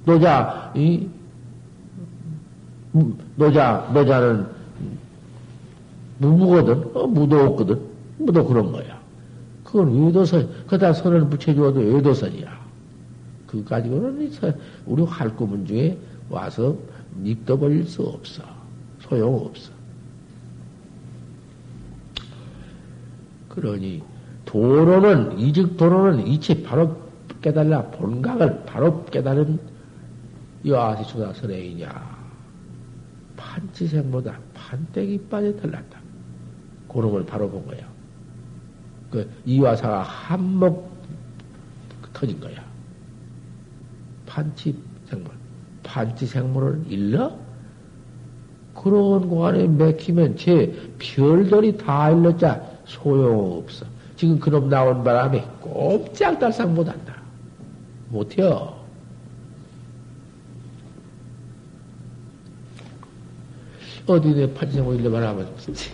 [0.04, 1.08] 노자, 이,
[3.36, 4.46] 노자, 노자는
[6.18, 7.80] 무무거든, 어, 무도 없거든,
[8.18, 8.93] 무도 그런 거야.
[9.74, 12.64] 그건 의도선, 그다 선을 붙여주어도 의도선이야.
[13.48, 14.30] 그 가지고는
[14.86, 15.98] 우리 활구문 중에
[16.30, 16.76] 와서
[17.16, 18.44] 믿어버릴 수 없어.
[19.00, 19.72] 소용없어.
[23.48, 24.00] 그러니
[24.44, 26.96] 도로는 이즉 도로는 이체 바로
[27.42, 29.58] 깨달라 본각을 바로 깨달은
[30.64, 32.16] 여아시 수다 선행이냐
[33.36, 35.98] 판치생보다 판때기 빠져 달랐다.
[36.88, 37.93] 그놈을 바로 본 거야.
[39.14, 40.74] 그 이화사가 한몫
[42.12, 42.64] 터진 거야.
[44.26, 45.30] 판치 생물.
[45.84, 47.32] 판치 생물을 일러?
[48.74, 53.86] 그런 공안에 맥히면 제 별들이 다 일렀자 소용없어.
[54.16, 57.14] 지금 그놈 나온 바람에 꼼짝달싹 못한다.
[58.08, 58.74] 못해요.
[64.06, 65.46] 어디 내 판치 생물 일러 말하면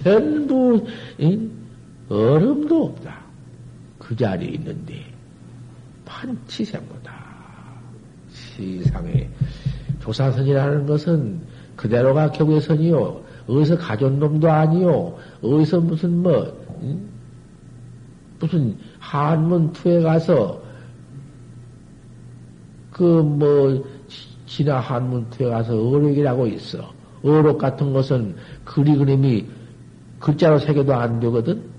[0.02, 0.86] 전부
[1.20, 1.59] 응?
[2.10, 3.20] 얼음도 없다.
[3.98, 5.04] 그 자리에 있는데
[6.04, 7.12] 판치생물다.
[8.28, 9.30] 세상에
[10.00, 11.40] 조사선이라는 것은
[11.76, 13.22] 그대로가 경외선이요.
[13.48, 15.16] 어디서 가져온 놈도 아니요.
[15.42, 17.08] 어디서 무슨 뭐 응?
[18.38, 20.62] 무슨 한문 투에 가서
[22.92, 23.84] 그 뭐
[24.46, 26.92] 지나 한문 투에 가서 어록이라고 있어.
[27.22, 29.46] 어록 같은 것은 그리 그림이
[30.18, 31.69] 글자로 새겨도 안 되거든.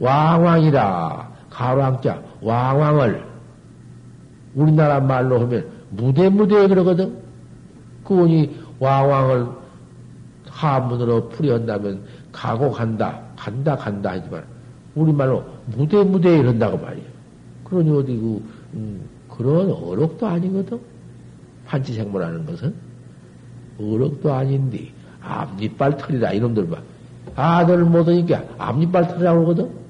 [0.00, 3.24] 왕왕이라 가왕자 왕왕을
[4.54, 7.18] 우리나라 말로 하면 무대 무대 그러거든.
[8.04, 9.46] 그분이 왕왕을
[10.48, 14.44] 하문으로 풀이한다면 가고 간다, 간다, 간다 하지만
[14.94, 17.04] 우리말로 무대 무대 이런다고 말이야.
[17.64, 18.42] 그러니 어디 그
[18.74, 20.80] 음, 그런 어록도 아니거든.
[21.66, 22.74] 판치생물하는 것은
[23.80, 24.90] 어록도 아닌데
[25.22, 26.78] 앞니빨 털이다 이놈들 봐.
[27.36, 29.87] 아들 못하니까 앞니빨 털이라고 그러거든.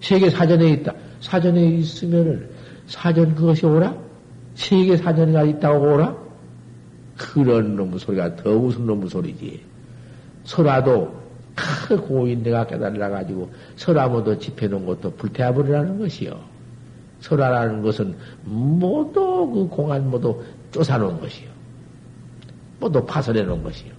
[0.00, 0.94] 세계 사전에 있다.
[1.20, 2.48] 사전에 있으면은
[2.86, 3.96] 사전 그것이 오라?
[4.54, 6.16] 세계 사전이가 있다고 오라?
[7.16, 9.60] 그런 놈의 소리가 더 무슨 놈의 소리지.
[10.44, 11.18] 설화도
[11.54, 16.38] 큰 고인 내가 깨달아가지고 설화 모두 집해놓은 것도 불태워버리라는 것이요.
[17.20, 21.48] 설화라는 것은 모두 그 공안 모두 쫓아놓은 것이요.
[22.78, 23.92] 모두 파손해놓은 것이요.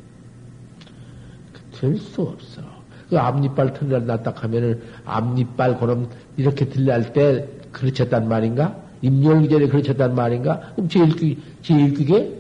[1.80, 2.79] 될 수 없어.
[3.10, 8.76] 그 앞니빨 털날 났다 하면은 앞니빨 그럼 이렇게 들날 때 그르쳤단 말인가?
[9.02, 10.60] 임열기 전에 그르쳤단 말인가?
[10.76, 12.36] 그럼 제일 귀, 제일 귀게?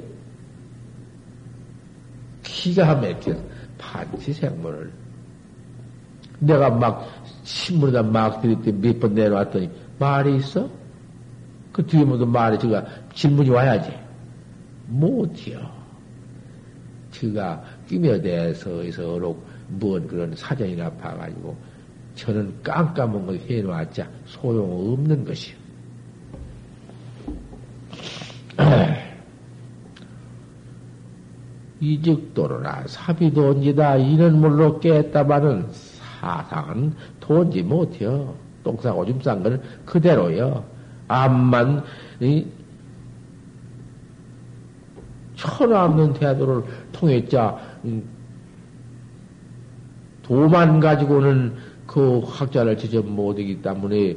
[2.43, 3.35] 기가 막혀.
[3.77, 4.91] 판치 생물을.
[6.39, 7.07] 내가 막,
[7.43, 10.69] 신문에다 막 드릴 때 몇 번 내려왔더니, 말이 있어?
[11.71, 13.91] 그 뒤에 모두 말이, 제가 질문이 와야지.
[14.87, 15.69] 못해요.
[17.11, 21.55] 제가 끼며대서, 에서 어록, 뭔 그런 사정이나 봐가지고,
[22.15, 25.55] 저는 깜깜한 걸 해놓았자 소용없는 것이요.
[31.79, 38.35] 이즉도로나 사비돈지다 이는 물로 깼다마는 사상은 돈지 못해요.
[38.63, 40.63] 똥싸 오줌 싼건 그대로요.
[41.07, 41.83] 암만
[42.19, 42.45] 이,
[45.35, 47.57] 천하 없는 태도를 통했자
[50.29, 51.55] 도만 가지고는
[51.87, 54.15] 그 학자를 지적 못하기 때문에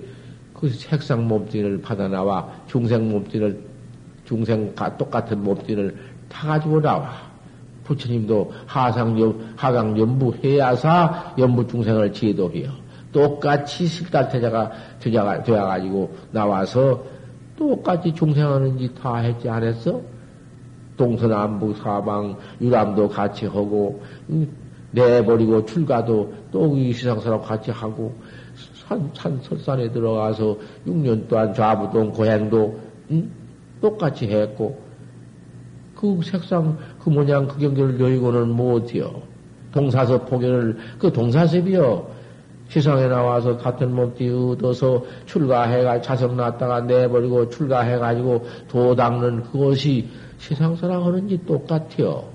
[0.52, 3.58] 그 색상 몸뚱이를 받아 나와 중생 몸뚱이를
[4.26, 5.96] 중생과 똑같은 몸뚱이를
[6.28, 7.14] 타 가지고 나와
[7.84, 12.70] 부처님도 하상 하강 연부 해야사 연부 중생을 제도해요.
[13.10, 14.70] 똑같이 실달태자가
[15.00, 17.02] 되자가 되어가지고 나와서
[17.56, 19.98] 똑같이 중생하는 짓 다 했지 않았어?
[20.98, 24.02] 동서남북 사방 유람도 같이 하고
[24.92, 28.14] 내버리고 출가도 또이 시상사랑 같이 하고
[28.86, 32.78] 산, 산, 설산에 들어가서 6년 동안 좌부동 고행도
[33.10, 33.30] 응?
[33.80, 34.78] 똑같이 했고
[35.96, 39.22] 그 색상 그 모양 그 경계를 여의고는 못해요.
[39.72, 42.10] 동사서 포견을 그 동사섭이요.
[42.68, 51.38] 세상에 나와서 같은 몸띠 얻어서 출가해가 자석 났다가 내버리고 출가해가지고 도 닦는 그것이 세상사랑 하는지
[51.46, 52.31] 똑같아요.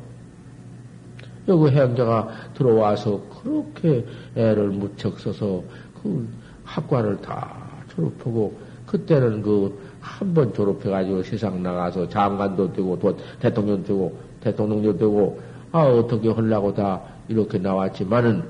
[1.48, 4.06] 여기 행자가 들어와서 그렇게
[4.36, 5.64] 애를 무척 써서
[6.02, 6.28] 그
[6.64, 7.56] 학과를 다
[7.90, 15.40] 졸업하고 그때는 그 한 번 졸업해가지고 세상 나가서 장관도 되고 또 대통령 되고 대통령도 되고
[15.72, 18.44] 아 어떻게 하려고 다 이렇게 나왔지만은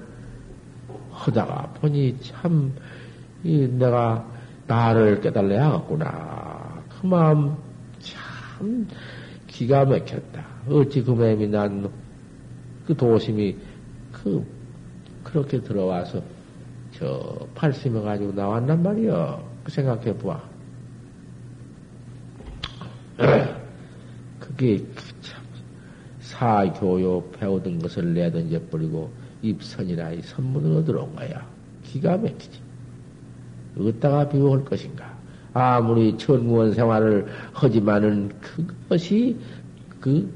[1.11, 2.71] 하다가 보니 참
[3.43, 4.25] 이 내가
[4.67, 6.83] 나를 깨달아야 하겠구나.
[6.89, 7.55] 그 마음
[7.99, 8.87] 참
[9.45, 10.45] 기가 막혔다.
[10.69, 11.89] 어찌 그 마음이 난
[12.87, 13.55] 그 도심이
[14.13, 14.45] 그
[15.23, 16.23] 그렇게 들어와서
[16.93, 19.45] 저 팔심해 가지고 나왔단 말이여.
[19.65, 20.41] 그 생각해 보아.
[24.39, 24.77] 그게
[25.21, 25.43] 참
[26.21, 31.45] 사교요 배우던 것을 내던져 버리고 입선이라 이 선문으로 들어온 거야.
[31.83, 32.61] 기가 막히지.
[33.77, 35.13] 어디다가 비교할 것인가?
[35.53, 39.35] 아무리 천궁원 생활을 하지만은 그것이
[39.99, 40.31] 그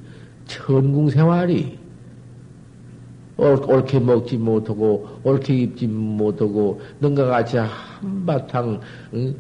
[0.48, 1.81] 천궁 생활이
[3.42, 8.80] 옳게 먹지 못하고, 옳게 입지 못하고, 능가 같이 한바탕,
[9.16, 9.36] 응?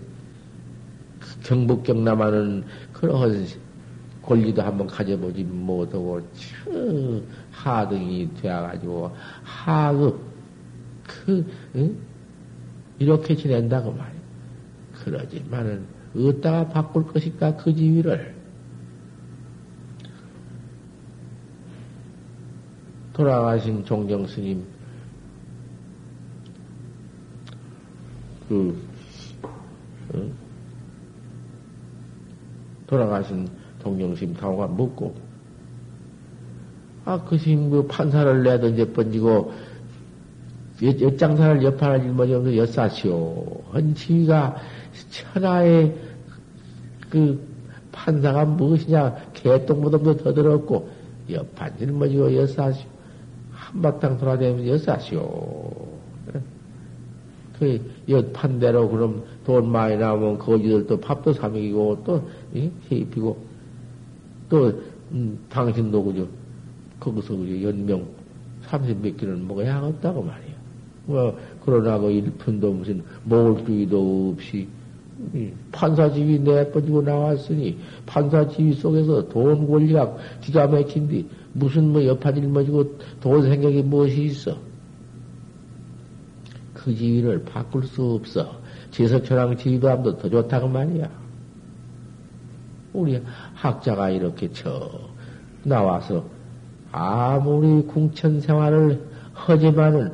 [1.43, 3.45] 경북, 경남하는 그런
[4.23, 9.11] 권리도 한번 가져보지 못하고, 참, 하등이 되어가지고,
[9.43, 10.19] 하급,
[11.05, 11.95] 그, 응?
[12.97, 14.21] 이렇게 지낸다고 말이야.
[14.93, 15.85] 그러지만은,
[16.15, 18.40] 어디다가 바꿀 것일까, 그 지위를.
[23.13, 24.63] 돌아가신 종정 스님,
[28.47, 28.81] 그,
[30.13, 30.29] 어?
[32.87, 33.49] 돌아가신
[33.81, 35.13] 종정 스님 타고가 묻고,
[37.03, 39.53] 아, 그 스님 그 판사를 내던지 번지고,
[40.81, 43.61] 엿장사를 옆판을 짊어지면서 엿사시오.
[43.71, 44.55] 헌치가
[45.11, 45.95] 천하의
[47.09, 47.39] 그
[47.91, 50.89] 판사가 무엇이냐, 개똥무덤도 더 들었고,
[51.29, 53.00] 옆판 짊어지고 엿사시오.
[53.73, 55.91] 한바탕 돌아다니면서 여사시오.
[57.57, 57.79] 그,
[58.09, 63.37] 엿판대로 그럼 돈 많이 나오면 거지들도 밥도 사먹이고 또, 이, 입히고
[64.49, 64.73] 또,
[65.11, 66.27] 음, 당신도 그죠.
[66.99, 67.61] 거기서 그죠.
[67.61, 68.05] 연명
[68.67, 70.51] 30몇 끼는 먹어야 하겠다고 말이야.
[71.05, 74.67] 뭐, 그러나 그 일푼도 무슨 먹을 주의도 없이
[75.71, 83.81] 판사집이 내빠지고 나왔으니 판사집이 속에서 돈 권리가 기가 막힌디 무슨 뭐 여파 짊어지고 돈 생각이
[83.83, 84.57] 무엇이 있어?
[86.73, 88.59] 그 지위를 바꿀 수 없어.
[88.91, 91.09] 제석천왕 지위도함도 더 좋다고 말이야.
[92.93, 93.21] 우리
[93.53, 94.89] 학자가 이렇게 쳐
[95.63, 96.25] 나와서
[96.91, 99.01] 아무리 궁천 생활을
[99.33, 100.11] 하지만은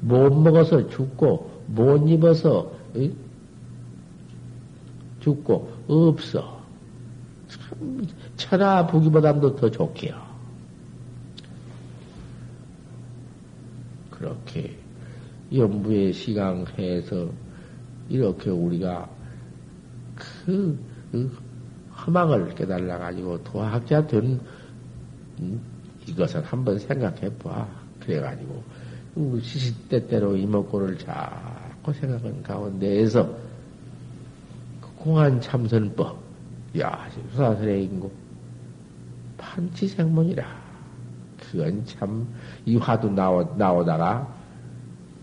[0.00, 2.70] 못 먹어서 죽고 못 입어서
[5.20, 6.55] 죽고 없어.
[7.78, 8.06] 참
[8.36, 10.20] 천하 부기보다도 더 좋게요.
[14.10, 14.76] 그렇게
[15.54, 17.28] 연부에 시강해서
[18.08, 19.08] 이렇게 우리가
[20.14, 20.78] 그,
[21.12, 21.38] 그
[21.96, 24.40] 허망을 깨달아 가지고 도학자 된
[25.40, 25.60] 음,
[26.06, 27.68] 이것을 한번 생각해 봐.
[28.00, 28.62] 그래 가지고
[29.42, 33.26] 시시때때로 이목구를 자꾸 생각한 가운데에서
[34.80, 36.25] 그 공안 참선법
[36.78, 38.10] 야 수사설의 인고
[39.38, 40.44] 판치생문이라.
[41.38, 42.26] 그건 참,
[42.64, 44.34] 이 화두 나오, 나오다가,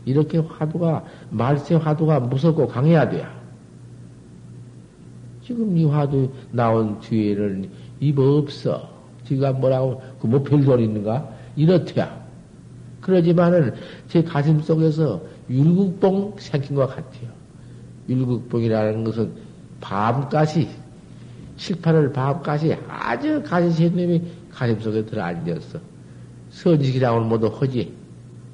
[0.06, 3.28] 이렇게 화두가, 말세 화두가 무섭고 강해야 돼요.
[5.44, 8.90] 지금 이 화두 나온 뒤에는 입 없어.
[9.26, 11.30] 지가 뭐라고, 그 뭐 별소리 있는가?
[11.56, 12.24] 이렇대야.
[13.02, 13.74] 그러지만은
[14.08, 17.30] 제 가슴 속에서 율국봉 생긴 것 같아요.
[18.08, 19.34] 율국봉이라는 것은
[19.82, 20.70] 밤까지,
[21.58, 25.80] 실판을 밤까지 아주 가시신 놈이 가슴 속에 들어 앉았어.
[26.50, 27.94] 선식이라고는 모두 허지.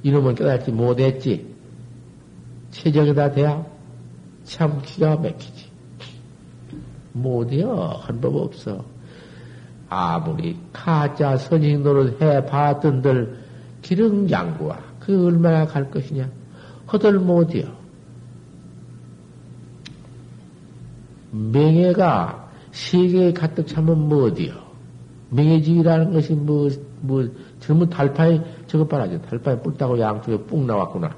[0.03, 1.47] 이놈은 깨닫지 못했지.
[2.71, 3.65] 최적에다 대야
[4.43, 5.69] 참 기가 막히지.
[7.13, 7.99] 못해요.
[8.01, 8.85] 한 법 없어.
[9.89, 13.39] 아무리 가짜 선식 노릇 해봤던들
[13.81, 16.29] 기름장구와 그 얼마나 갈 것이냐.
[16.91, 17.67] 허들 못해요.
[21.31, 24.53] 명예가 세계에 가득 차면 뭐디요?
[25.31, 26.69] 명예지위라는 것이 뭐,
[27.01, 27.27] 뭐,
[27.59, 29.21] 젊은 달파에 저것 봐라죠.
[29.21, 31.15] 달파에 뿔 따고 양쪽에 뿡 나왔구나.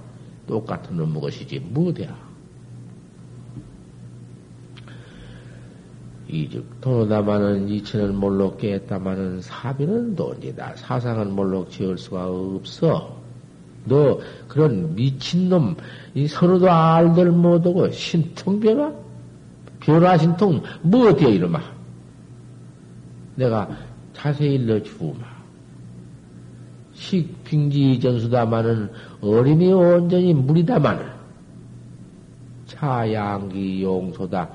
[0.47, 1.59] 똑같은 놈 무엇이지.
[1.59, 2.31] 뭐대야.
[6.27, 10.75] 이즉 도노다마는 이천을 몰록 깨했다마는 사비는 돈이다.
[10.77, 13.17] 사상은 몰록 지을 수가 없어.
[13.83, 15.75] 너 그런 미친놈
[16.13, 18.93] 이 서로도 알들 못하고 신통변화?
[19.81, 21.61] 변화신통 뭐 어때요 이놈아?
[23.35, 23.69] 내가
[24.13, 25.31] 자세히 일러주마.
[26.93, 31.05] 식빙지 전수다마는 어림이 온전히 물이다마는
[32.67, 34.49] 차양기 용소다.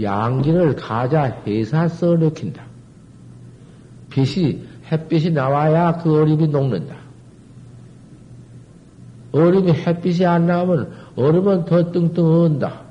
[0.00, 2.62] 양기를 가자 해사 써넣긴다.
[4.10, 6.96] 빛이, 햇빛이 나와야 그 얼음이 녹는다.
[9.32, 12.89] 얼음이 햇빛이 안 나오면 얼음은 더 뚱뚱 언다.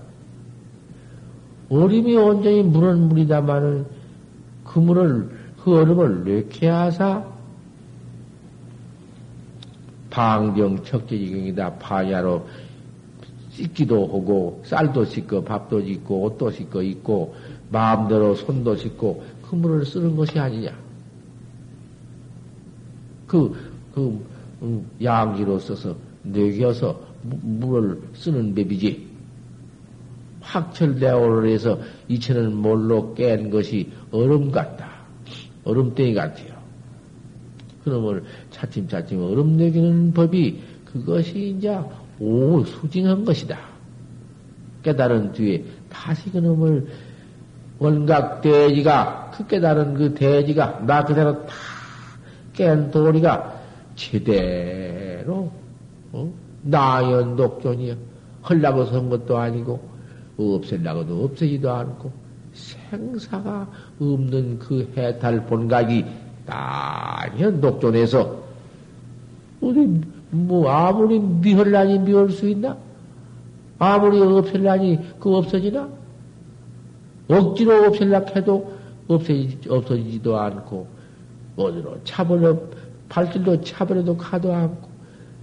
[1.70, 3.86] 얼음이 온전히 물은 물이다마는
[4.64, 5.30] 그 물을,
[5.64, 7.24] 그 얼음을 이렇게 하사
[10.10, 11.76] 방정 척제지경이다.
[11.76, 12.48] 파야로
[13.52, 17.36] 씻기도 하고 쌀도 씻고 밥도 씻고 옷도 씻고 있고
[17.72, 20.72] 마음대로 손도 씻고 그 물을 쓰는 것이 아니냐.
[23.28, 23.56] 그,
[23.94, 24.26] 그,
[24.62, 29.09] 음, 양기로 써서 내겨서 물을 쓰는 법이지.
[30.50, 34.90] 확철대오를 해서 이천을 몰로 깬 것이 얼음 같다.
[35.64, 36.60] 얼음땡이 같아요.
[37.84, 41.80] 그놈을 차츰차츰 얼음 내기는 법이 그것이 이제
[42.20, 43.58] 오, 수징한 것이다.
[44.84, 46.88] 깨달은 뒤에 다시 그놈을
[47.78, 51.54] 원각 대지가, 그 깨달은 그 대지가, 나 그대로 다
[52.60, 53.62] 깬 도리가
[53.96, 55.50] 제대로,
[56.12, 56.34] 어?
[56.62, 57.96] 나연 독존이야.
[58.50, 59.80] 헐라고 선 것도 아니고,
[60.56, 62.12] 없앨라고도 없애지도 않고,
[62.54, 63.68] 생사가
[64.00, 66.06] 없는 그 해탈 본각이
[66.46, 68.40] 나연 독존에서,
[69.62, 72.78] 우리 뭐 아무리 미헐라니 미울 수 있나?
[73.78, 75.90] 아무리 없앨라니 그 없어지나?
[77.30, 78.78] 억지로 없앨라 해도
[79.08, 80.88] 없어지, 없어지지도 않고
[81.56, 82.58] 어디로 차버려
[83.10, 84.90] 발길도 차버려도 가도 않고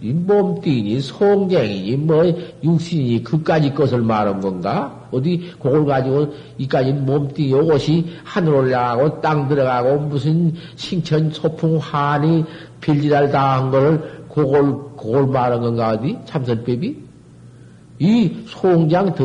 [0.01, 2.23] 이 몸띠니, 송쟁이니, 뭐,
[2.63, 5.07] 육신이 그까지 것을 말한 건가?
[5.11, 12.43] 어디, 그걸 가지고, 이까지 몸띠 요것이 하늘 올라가고, 땅 들어가고, 무슨 신천, 소풍, 환이,
[12.81, 16.17] 빌지랄 당한 거를, 그걸, 그걸 말한 건가, 어디?
[16.25, 17.10] 참선법이?
[18.01, 19.23] 이 송장 더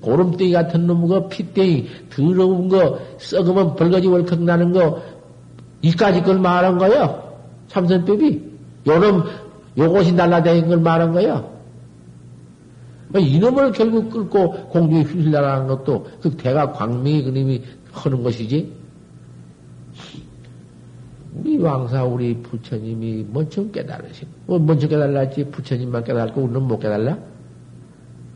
[0.00, 5.00] 고름땡이 같은 놈, 거, 피땡이, 더러운 거, 썩으면 벌거지 월컥 나는 거,
[5.80, 7.22] 이까지 걸 말한 거야.
[7.68, 8.42] 참선법이.
[8.88, 9.22] 요놈,
[9.78, 11.44] 요것이 날라다닌 걸 말한 거야.
[13.16, 18.72] 이놈을 결국 끌고 공중에 휘슬려라는 것도 그 대가 광명이 그님이 하는 것이지.
[21.36, 27.31] 우리 왕사, 우리 부처님이 먼저 깨달으신, 뭐 먼저 깨달았지, 부처님만 깨달고 우리는 못 깨달라?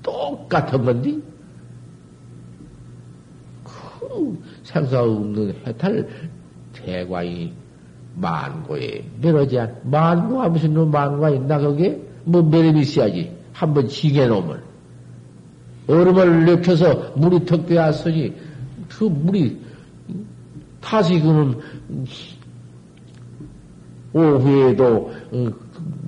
[0.07, 1.19] 똑같은 건데?
[3.65, 6.09] 그 생사 없는 해탈
[6.73, 7.53] 대과이
[8.15, 12.01] 만고에 멸하지 않, 만고가 무슨 놈 만고가 있나, 거기에?
[12.25, 13.37] 뭐 매력이 있어야지.
[13.53, 14.63] 한번 징해 놓으면.
[15.89, 18.33] 얼음을 넣혀서 물이 턱 되었으니,
[18.89, 19.59] 그 물이,
[20.81, 21.59] 다시 그는,
[24.13, 25.49] 오후에도, 어,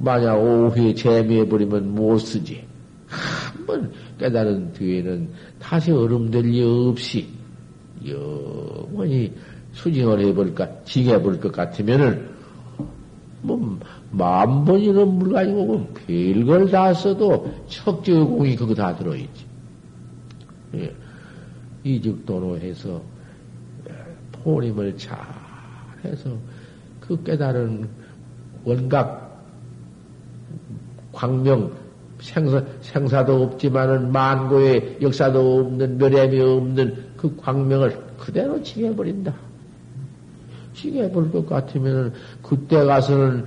[0.00, 2.67] 만약 오후에 재미해 버리면 못 쓰지.
[3.68, 7.28] 한번 깨달은 뒤에는 다시 얼음 될 리 없이,
[8.06, 9.32] 영원히
[9.72, 12.28] 수징을 해볼까, 징해볼 것 같으면은,
[13.42, 13.78] 뭐,
[14.10, 19.44] 만 번이나 물 가지고 뭐 별걸 다 써도 척지의 공이 그거 다 들어있지.
[20.74, 20.94] 예.
[21.84, 23.00] 이직도로 해서
[24.32, 25.18] 포림을 잘
[26.04, 26.36] 해서
[27.00, 27.88] 그 깨달은
[28.64, 29.44] 원각
[31.12, 31.72] 광명
[32.20, 39.32] 생사, 생사도 없지만은 만고의 역사도 없는 멸함이 없는 그 광명을 그대로 징해버린다.
[40.74, 42.12] 징해볼 것 같으면은
[42.42, 43.44] 그때 가서는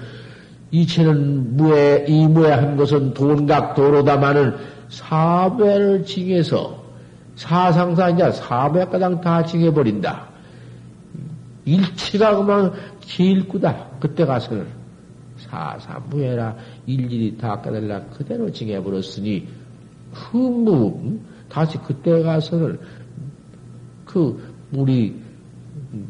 [0.72, 4.56] 이체는 무에, 이무에 한 것은 돈각 도로다마는
[4.90, 6.82] 사배를 징해서
[7.36, 10.30] 사상사 이제 사배가당 다 징해버린다.
[11.66, 13.88] 일치가 그만 길구다.
[14.00, 14.81] 그때 가서는
[15.52, 19.48] 사사무해라 일일이 다 깨달라 그대로 징해버렸으니
[20.14, 22.80] 그 무, 다시 그때 가서는
[24.06, 25.16] 그 물이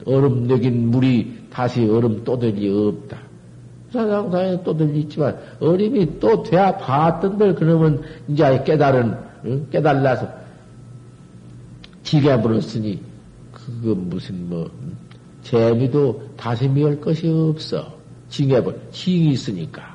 [0.05, 3.17] 얼음 내긴 물이 다시 얼음 또될 리 없다.
[3.91, 9.67] 사상상에 또 들리지만 어림이 또 돼야 봤던 걸 그러면 이제 깨달은 응?
[9.69, 10.29] 깨달라서
[12.03, 13.01] 지게 불었으니
[13.51, 14.69] 그거 무슨 뭐
[15.41, 18.00] 재미도 다시 미울 것이 없어
[18.31, 19.91] 징해버 징이 있으니까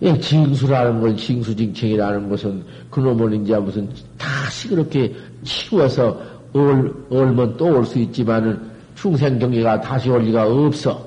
[0.00, 5.12] 예, 징수라는 건 징수징청이라는 것은 그놈을 이제 무슨 다시 그렇게
[5.42, 6.20] 치워서
[6.52, 8.60] 얼, 얼면 또 올 수 있지만은
[8.94, 11.04] 충생 경계가 다시 올 리가 없어.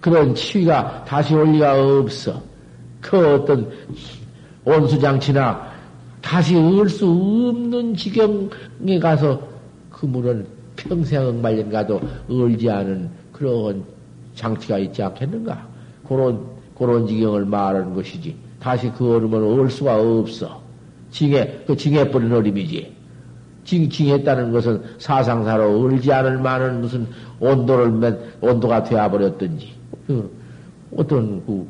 [0.00, 2.40] 그런 치위가 다시 올 리가 없어.
[3.00, 3.68] 그 어떤
[4.64, 5.68] 온수장치나
[6.22, 9.40] 다시 얻을 수 없는 지경에 가서
[9.90, 10.46] 그 물은
[10.78, 13.84] 평생 엉말년 가도 얼지 않은 그런
[14.34, 15.66] 장치가 있지 않겠는가?
[16.06, 16.40] 그런,
[16.76, 18.36] 그런 지경을 말하는 것이지.
[18.60, 20.62] 다시 그 얼음을 얻을 수가 없어.
[21.10, 22.96] 징해, 그 징해버린 얼음이지.
[23.64, 27.06] 징 징했다는 것은 사상사로 울지 않을 만한 무슨
[27.38, 29.72] 온도를 몇, 온도가 되어버렸든지,
[30.06, 30.30] 그
[30.96, 31.68] 어떤 그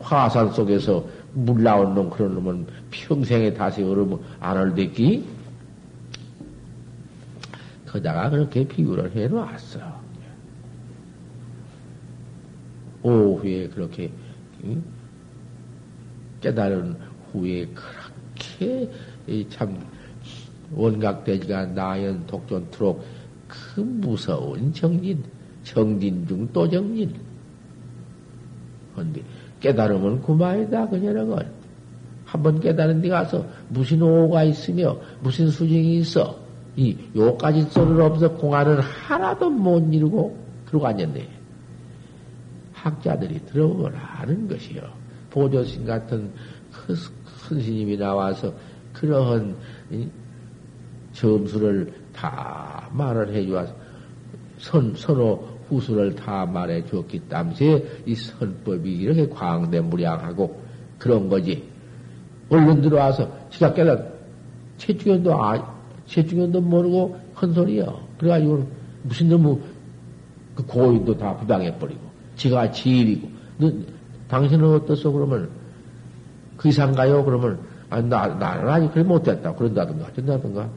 [0.00, 5.24] 화산 속에서 물 나온 놈 그런 놈은 평생에 다시 얼음 안을 댔기?
[7.90, 9.80] 거다가 그렇게 비유를 해 놨어.
[13.02, 14.10] 오후에 그렇게
[16.40, 16.96] 깨달은
[17.32, 18.90] 후에 그렇게
[19.48, 19.78] 참
[20.72, 23.02] 원각대지가 나연 독존토록
[23.46, 25.24] 그 무서운 정진,
[25.62, 27.14] 정진 중 또 정진.
[28.94, 29.22] 근데
[29.60, 31.58] 깨달으면 그만이다, 그녀는.
[32.24, 36.47] 한번 깨달은 데 가서 무슨 오가 있으며 무슨 수징이 있어.
[36.78, 40.38] 이 요까지 소리를 없어 공안을 하나도 못 이루고
[40.72, 41.28] 앉았네.
[42.72, 44.82] 학자들이 들어보면 아는 것이요.
[45.30, 46.30] 보조신 같은
[46.70, 46.94] 큰
[47.48, 48.52] 스님이 나와서
[48.92, 49.56] 그러한
[51.14, 53.74] 점수를 다 말을 해주어서
[54.58, 60.62] 선, 선호 후수를 다 말해 주었기 때문에 이 선법이 이렇게 광대무량하고
[60.96, 61.64] 그런 거지.
[62.50, 64.00] 얼른 들어와서 지가 깨달아
[64.76, 65.77] 최중현도 아,
[66.08, 68.00] 최중현도 모르고 큰 소리요.
[68.18, 68.66] 그래가지고
[69.02, 69.60] 무슨 너무
[70.54, 72.00] 그 고인도 다 부당해버리고
[72.36, 73.28] 지가 지일이고
[73.58, 73.72] 너,
[74.28, 75.50] 당신은 어떻소 그러면
[76.56, 77.24] 그 이상 가요?
[77.24, 79.54] 그러면 아, 나, 나는 아직 그래 못됐다.
[79.54, 80.68] 그런다든가, 된다든가.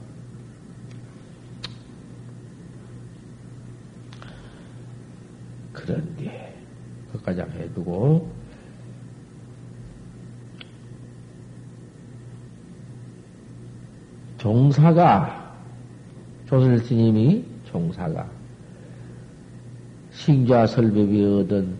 [5.74, 6.56] 그런데
[7.12, 8.41] 그까지 해두고
[14.42, 15.56] 종사가
[16.48, 18.28] 조선 스님이 종사가
[20.12, 21.76] 신자 설법이 얻은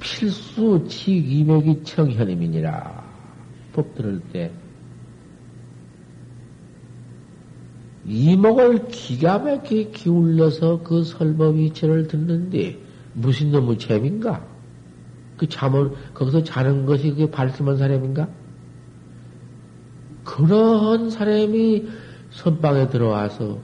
[0.00, 3.04] 필수 치기맥이 청현임이니라
[3.72, 4.50] 법 들을 때
[8.04, 12.80] 이목을 기가 막히게 기울여서 그 설법이체를 듣는데
[13.14, 14.49] 무슨 놈의 재민가?
[15.40, 18.28] 그 잠을 거기서 자는 것이 그게 발심한 사람인가?
[20.22, 21.88] 그러한 사람이
[22.28, 23.58] 선방에 들어와서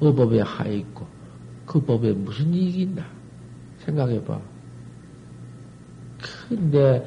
[0.00, 1.06] 어법에 하있고
[1.64, 3.06] 그 법에 무슨 이익이 있나
[3.78, 4.38] 생각해봐.
[6.46, 7.06] 근데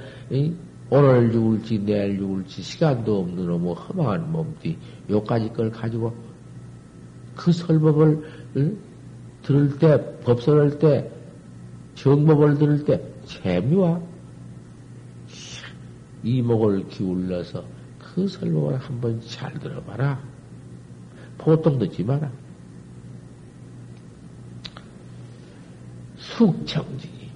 [0.89, 4.79] 오늘 죽을지 내일 죽을지 시간도 없는 놈의 허망한 몸띠
[5.11, 6.11] 요까지 걸 가지고
[7.35, 8.23] 그 설법을
[8.57, 8.77] 응?
[9.43, 11.11] 들을 때 법설할 때
[11.93, 12.99] 정법을 들을 때
[13.29, 14.01] 재미와
[16.23, 17.63] 이목을 기울여서
[17.99, 20.19] 그 설법을 한번 잘 들어봐라.
[21.37, 22.29] 보통 듣지 마라.
[26.17, 27.29] 숙청진이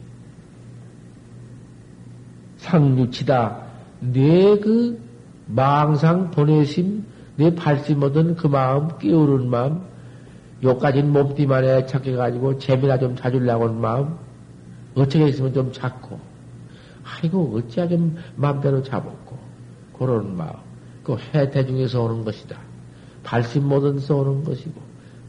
[2.57, 3.63] 상류치다
[3.99, 5.01] 내 그
[5.47, 9.81] 망상 보내심 내 발심 얻은 그 마음 깨우는 마음
[10.63, 14.17] 요까진 몸띠만에 착해가지고 재미나 좀 찾으려고 하는 마음
[14.95, 16.19] 어떻게 있으면 좀 찾고.
[17.03, 19.37] 아이고 어찌야 좀 마음대로 잡았고.
[19.97, 20.53] 그런 마음.
[21.03, 22.59] 그 해태 중에서 오는 것이다.
[23.23, 24.81] 발심 못언서 오는 것이고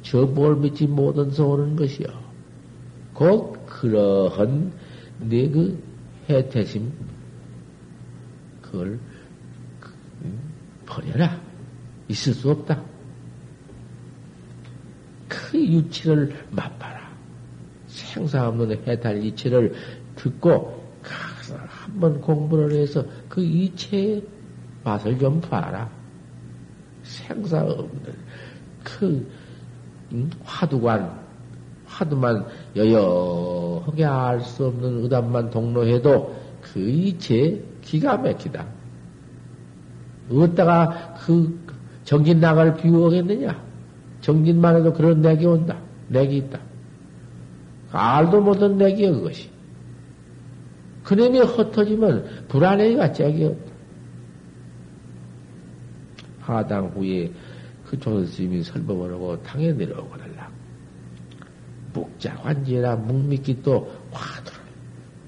[0.02, 2.08] 저뭘 믿지 못언서 오는 것이요
[3.14, 4.72] 곧 그러한
[5.20, 5.80] 내 그
[6.28, 6.90] 해태심
[8.62, 8.98] 그걸
[9.80, 9.92] 그,
[10.86, 11.40] 버려라.
[12.08, 12.82] 있을 수 없다.
[15.28, 16.93] 그 유치를 맛봐라
[18.14, 19.74] 생사 없는 해탈 이치를
[20.14, 20.82] 듣고
[21.66, 24.22] 한번 공부를 해서 그 이체의
[24.84, 25.90] 맛을 좀 봐라.
[27.02, 28.14] 생사 없는
[28.84, 29.26] 그
[30.44, 31.24] 화두관
[31.86, 32.46] 화두만
[32.76, 38.64] 여여하게 알 수 없는 의담만 동로해도 그 이체 기가 막히다.
[40.30, 41.58] 어디다가 그
[42.04, 43.62] 정진 나갈 비유하겠느냐?
[44.20, 45.76] 정진만 해도 그런 내기 온다.
[46.08, 46.58] 내기 있다.
[47.94, 49.48] 알도 못한 내기야, 그것이.
[51.04, 53.72] 그놈이 흩어지면 불안해가 짝이 없다.
[56.40, 57.30] 하당 후에
[57.86, 60.50] 그 조선스님이 설법을 하고 당에 내려오고 달라.
[61.92, 64.60] 묵자 환지라 묵미기 또 화두를,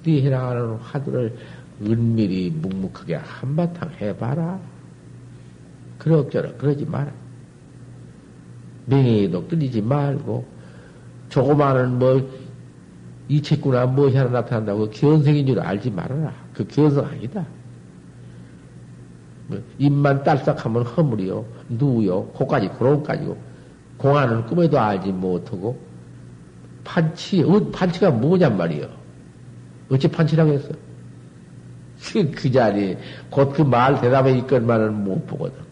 [0.03, 1.37] 네 해나가는 화두를
[1.83, 4.59] 은밀히 묵묵하게 한바탕 해봐라.
[5.99, 7.13] 그럭저럭 그러지 마라.
[8.87, 10.47] 명예도 끊이지 말고,
[11.29, 12.46] 조그마한 뭐,
[13.29, 16.33] 이책구나 무엇이 하나 나타난다고 견성인 줄 알지 말아라.
[16.55, 17.45] 그 견성 아니다.
[19.49, 23.37] 뭐 입만 딸싹하면 허물이요, 누요, 코까지 고롱까지고,
[23.97, 25.79] 공안은 꿈에도 알지 못하고,
[26.85, 28.89] 판치, 어, 판치가 뭐냔 말이요.
[29.91, 30.69] 어찌 판치라고 했어?
[32.13, 32.99] 그, 그 자리에,
[33.31, 35.67] 곧그 말 대답에 있건만은 못 보거든.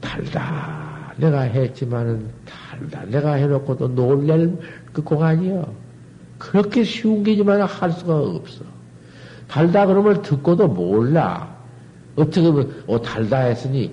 [0.00, 1.14] 달다.
[1.16, 2.28] 내가 했지만은
[2.74, 3.04] 달다.
[3.06, 4.56] 내가 해놓고도 놀랄
[4.92, 5.72] 그 공안이요.
[6.38, 8.64] 그렇게 쉬운 게지만 할 수가 없어.
[9.48, 11.54] 달다 그러면 듣고도 몰라.
[12.16, 13.92] 어떻게 보면, 어, 달다 했으니,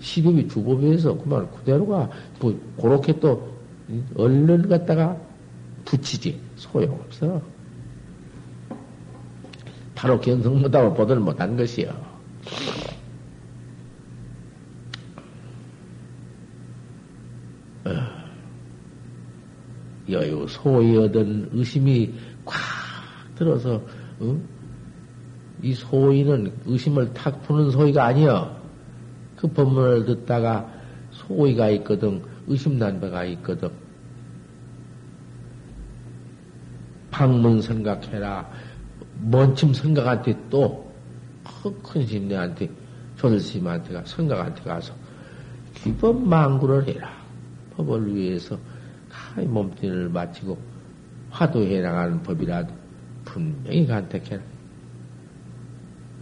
[0.00, 2.08] 시급이 주법에서 그만 그대로가,
[2.40, 3.50] 뭐, 그렇게 또,
[4.16, 5.16] 얼른 갖다가
[5.84, 6.38] 붙이지.
[6.56, 7.40] 소용없어.
[9.94, 11.92] 바로 견성 못하고 보들 못한 것이요.
[20.12, 22.12] 여유 소위 얻은 의심이
[22.44, 22.56] 꽉
[23.36, 23.82] 들어서
[24.20, 24.40] 어?
[25.62, 28.60] 이 소위는 의심을 탁 푸는 소위가 아니여.
[29.36, 30.70] 그 법문을 듣다가
[31.12, 33.70] 소위가 있거든, 의심난배가 있거든.
[37.10, 38.48] 방문 생각해라.
[39.22, 40.90] 먼침 생각한테 또,
[41.82, 42.70] 큰 심내한테,
[43.16, 44.94] 조들스님한테 가, 생각한테 가서,
[45.74, 47.10] 기법 망구를 해라.
[47.76, 48.58] 법을 위해서,
[49.34, 50.58] 가히 몸뚱이를 마치고,
[51.30, 52.72] 화두해 나가는 법이라도,
[53.24, 54.42] 분명히 간택해라.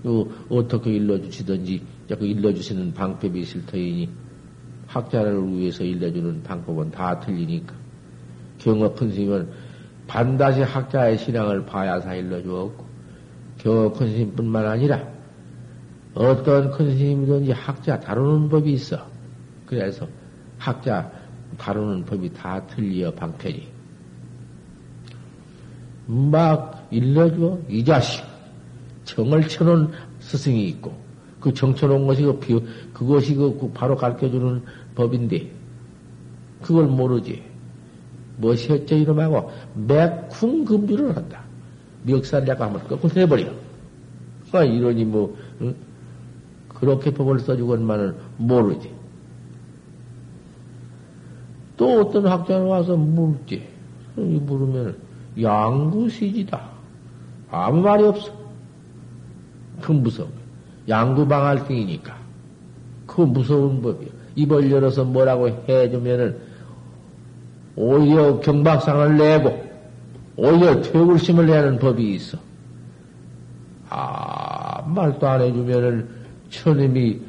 [0.03, 4.09] 또 어떻게 일러주시든지 자꾸 일러주시는 방법이 있을 터이니
[4.87, 7.75] 학자를 위해서 일러주는 방법은 다 틀리니까
[8.59, 9.49] 경어 큰 스님은
[10.07, 12.87] 반드시 학자의 신앙을 봐야사 일러주었고
[13.59, 15.07] 경어 큰 스님뿐만 아니라
[16.15, 19.07] 어떤 큰 스님이든지 학자 다루는 법이 있어.
[19.67, 20.09] 그래서
[20.57, 21.13] 학자
[21.59, 23.67] 다루는 법이 다 틀려 방편이.
[26.07, 28.25] 막 일러줘 이 자식
[29.05, 29.91] 정을 쳐놓은
[30.21, 30.95] 스승이 있고,
[31.41, 32.61] 그 정쳐놓은 것이 그 비,
[32.93, 34.63] 그것이 그 바로 가르쳐 주는
[34.95, 35.51] 법인데,
[36.63, 37.43] 그걸 모르지.
[38.39, 41.43] 무엇이 어째 이놈하고 맥쿵 금주를 한다.
[42.05, 43.53] 멱살 내가 한번 꺾고 해버려.
[44.53, 45.75] 아, 이러니 뭐, 응?
[46.69, 48.98] 그렇게 법을 써주건만은 모르지.
[51.79, 53.62] 또 어떤 학자는 와서 물지.
[54.16, 54.97] 물으면
[55.41, 56.61] 양구시지다.
[57.51, 58.31] 아무 말이 없어.
[59.81, 60.29] 그 무서워.
[60.89, 62.16] 양구방할등이니까.
[63.07, 64.11] 그 무서운 법이야.
[64.35, 66.37] 입을 열어서 뭐라고 해주면은
[67.76, 69.64] 오히려 경박상을 내고
[70.37, 72.39] 오히려 퇴울심을 내는 법이 있어.
[73.89, 76.09] 아, 말도 안 해주면은
[76.51, 77.20] 천님이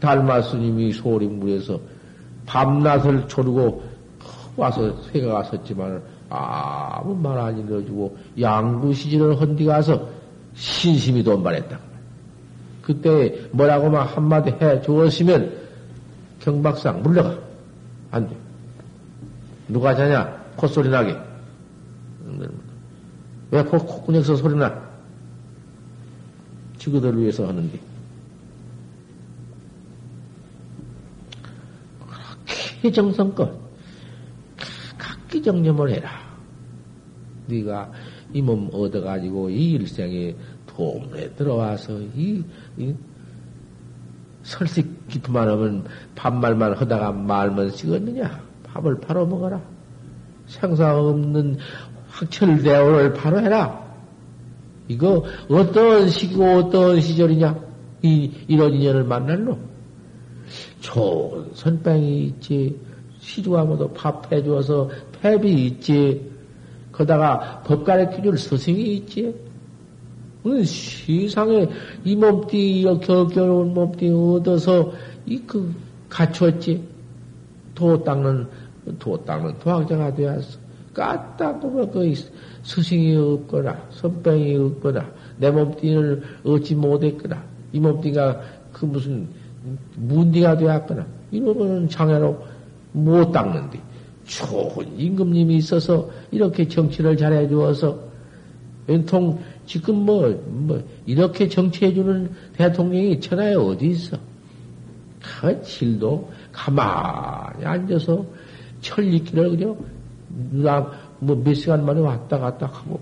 [0.00, 1.80] 달마스님이 소림물에서
[2.46, 3.91] 밤낮을 조르고
[4.56, 10.08] 와서 새가 갔었지만 아무 말 안 일러주고 양구시진을 헌디 가서
[10.54, 11.78] 신심이 돈발했다.
[12.82, 15.56] 그때 뭐라고 막 한마디 해 주었으면
[16.40, 17.38] 경박상 물러가.
[18.10, 18.36] 안 돼.
[19.68, 20.42] 누가 자냐?
[20.56, 21.16] 콧소리 나게.
[23.50, 24.82] 왜 코, 콧구녕에서 소리 나?
[26.78, 27.78] 지구들을 위해서 하는데.
[32.80, 33.52] 그렇게 정성껏
[35.32, 36.10] 각기 정념을 해라.
[37.46, 37.90] 네가
[38.34, 42.44] 이 몸 얻어가지고 이 일생에 도문에 들어와서 이,
[42.76, 42.94] 이
[44.42, 48.42] 설식 기투만 하면 밥말만 하다가 말만 식었느냐?
[48.64, 49.62] 밥을 바로 먹어라.
[50.46, 51.56] 생사 없는
[52.08, 53.80] 확철대오를 바로 해라.
[54.88, 57.58] 이거 어떤 시기고 어떤 시절이냐?
[58.02, 59.58] 이, 이런 인연을 만날로.
[60.80, 62.78] 좋은 선빵이 있지.
[63.22, 64.90] 시주하고도 밥 해주어서
[65.22, 66.30] 폐비 있지.
[66.90, 69.34] 거다가 법 가르쳐 줄 스승이 있지.
[70.44, 71.68] 세상에
[72.04, 74.92] 이 몸띠, 겨겨운 몸띠 얻어서
[75.24, 75.72] 이 그
[76.08, 76.82] 갖췄지.
[77.74, 78.46] 도 닦는,
[78.98, 80.58] 도 닦는 도학자가 되었어.
[80.92, 82.12] 까딱 보면 그
[82.64, 87.42] 스승이 없거나, 선병이 없거나, 내 몸띠를 얻지 못했거나,
[87.72, 88.40] 이 몸띠가
[88.72, 89.26] 그 무슨
[89.96, 92.44] 문디가 되었거나, 이러면은 장애로
[92.92, 93.80] 못 닦는데.
[94.32, 97.98] 좋은 임금님이 있어서 이렇게 정치를 잘해 주어서
[98.88, 104.16] 연통 지금 뭐, 뭐, 이렇게 정치해 주는 대통령이 천하에 어디 있어?
[105.20, 108.24] 그 질도 가만히 앉아서
[108.80, 109.76] 철리기를 그냥,
[110.50, 112.98] 누나, 뭐, 몇 시간 만에 왔다 갔다 하고,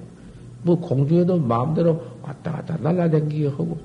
[0.62, 3.78] 뭐, 공중에도 마음대로 왔다 갔다 날라다니기 하고,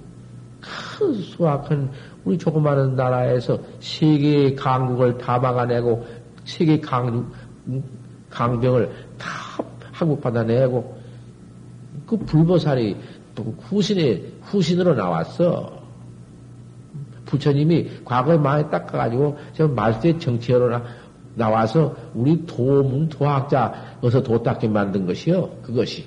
[0.59, 1.89] 큰 수확한
[2.25, 7.31] 우리 조그마한 나라에서 세계의 강국을 다 막아내고, 세계 강,
[8.29, 9.29] 강병을 다
[9.91, 10.97] 한국 받아 내고,
[12.05, 12.95] 그 불보살이
[13.35, 15.83] 후신에, 후신으로 나왔어.
[17.25, 20.17] 부처님이 과거에 많이 닦아가지고, 지금 말세
[20.69, 20.83] 나,
[21.35, 25.49] 나와서 우리 도문, 도학자, 어서 도 닦게 만든 것이요.
[25.63, 26.05] 그것이.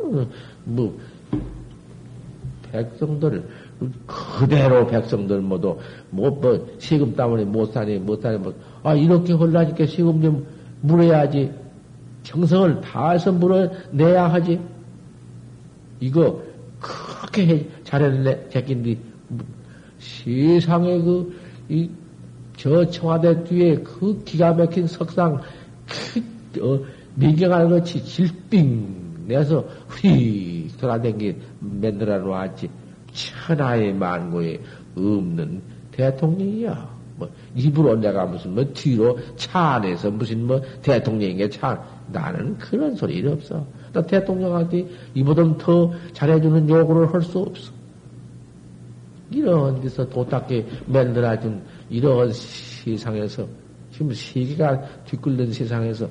[0.00, 0.30] 음,
[0.64, 0.98] 뭐,
[2.70, 3.48] 백성들,
[4.06, 5.78] 그대로 백성들 모두,
[6.10, 10.46] 뭐, 뭐, 세금 때문에 못 사니, 못 사니, 뭐, 아, 이렇게 홀라니까 세금 좀
[10.80, 11.52] 물어야지.
[12.22, 14.60] 정성을 다해서 물어내야 하지.
[16.00, 16.42] 이거,
[16.80, 18.98] 그렇게 해, 잘했네, 제낀디.
[19.98, 21.90] 세상에 그, 이,
[22.56, 25.40] 저 청와대 뒤에 그 기가 막힌 석상,
[26.52, 26.80] 그, 어,
[27.14, 29.66] 미경할 것이 질빙 내서
[30.00, 32.68] 휘 돌아댕기 만들어 놓았지.
[33.16, 34.60] 천하의 만고에
[34.94, 36.96] 없는 대통령이야.
[37.16, 43.26] 뭐, 입으로 내가 무슨 뭐 뒤로 차 안에서 무슨 뭐 대통령에게 차, 나는 그런 소리
[43.26, 43.66] 없어.
[43.92, 47.72] 나 대통령한테 이보다 더 잘해주는 요구를 할 수 없어.
[49.30, 53.46] 이런 데서 도닦게 만들어준 이런 세상에서,
[53.90, 56.08] 지금 세계가 뒤끓는 세상에서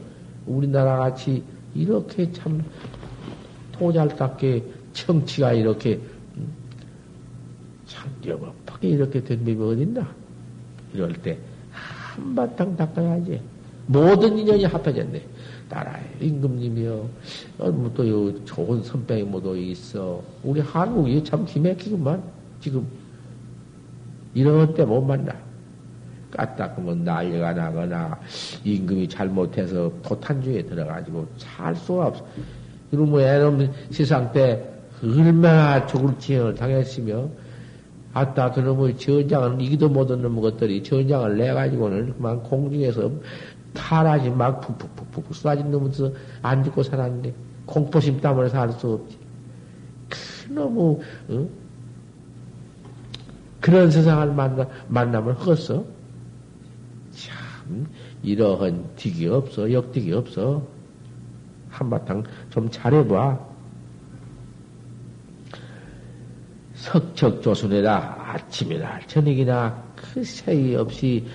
[0.47, 1.43] 우리나라 같이
[1.76, 2.64] 이렇게 참
[3.74, 5.99] 토잘답게 청치가 이렇게
[7.88, 10.07] 참뛰어박하게 이렇게 된 법이 어딨나?
[10.93, 11.38] 이럴 때
[11.71, 13.41] 한바탕 닦아야지.
[13.88, 15.21] 모든 인연이 합해졌네.
[15.69, 17.09] 나라에 임금님이요.
[17.59, 20.21] 어, 뭐또 좋은 선배이 모두 있어.
[20.43, 22.21] 우리 한국이 참 기맥히구만.
[22.59, 22.86] 지금
[24.33, 25.33] 이런 때 못 만나.
[26.31, 28.19] 까딱하면 난리가 나거나
[28.63, 32.25] 임금이 잘못해서 도탄주에 들어가지고 살 수가 없어.
[32.91, 34.67] 이러면 뭐 애놈 세상 때
[35.01, 37.29] 얼마나 죽을 지형을 당했으며
[38.16, 43.11] 아따 그놈의 전장을 이기도 못한 놈 것들이 전장을 내가지고는 그만 공중에서
[43.74, 47.34] 타라지 막 푹푹푹푹 쏟아진 놈에서 안 죽고 살았는데
[47.66, 49.18] 공포심 때문에 살 수 없지.
[50.47, 50.99] 그놈의
[51.30, 51.49] 어?
[53.59, 55.84] 그런 세상을 만나, 만나면 헛어.
[57.11, 57.88] 참,
[58.24, 60.66] 이러한 득이 없어, 역득이 없어.
[61.70, 63.55] 한바탕 좀 잘해봐.
[66.76, 71.26] 석척 조순에다 아침이나 저녁이나 그 사이 없이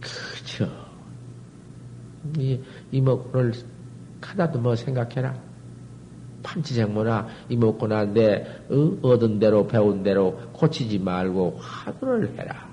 [0.00, 0.68] 그저
[2.36, 2.60] 이
[2.90, 3.52] 이목구를
[4.20, 5.34] 하나도 뭐 생각해라.
[6.42, 8.98] 판치생모나 이목구나 내 어?
[9.02, 12.68] 얻은 대로 배운 대로 고치지 말고 화두를 해라.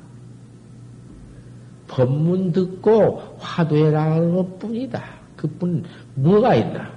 [1.87, 5.03] 법문 듣고 화두해라 하는 것 뿐이다.
[5.35, 5.83] 그뿐
[6.15, 6.91] 뭐가 있나?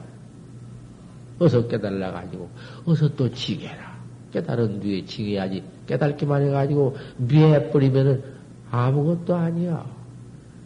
[1.38, 2.48] 어서 깨달라 가지고
[2.86, 3.93] 어서 또 지게라.
[4.34, 5.62] 깨달은 뒤에 지게야지.
[5.86, 8.22] 깨달기만 해가지고 미해버리면은
[8.70, 9.86] 아무것도 아니야.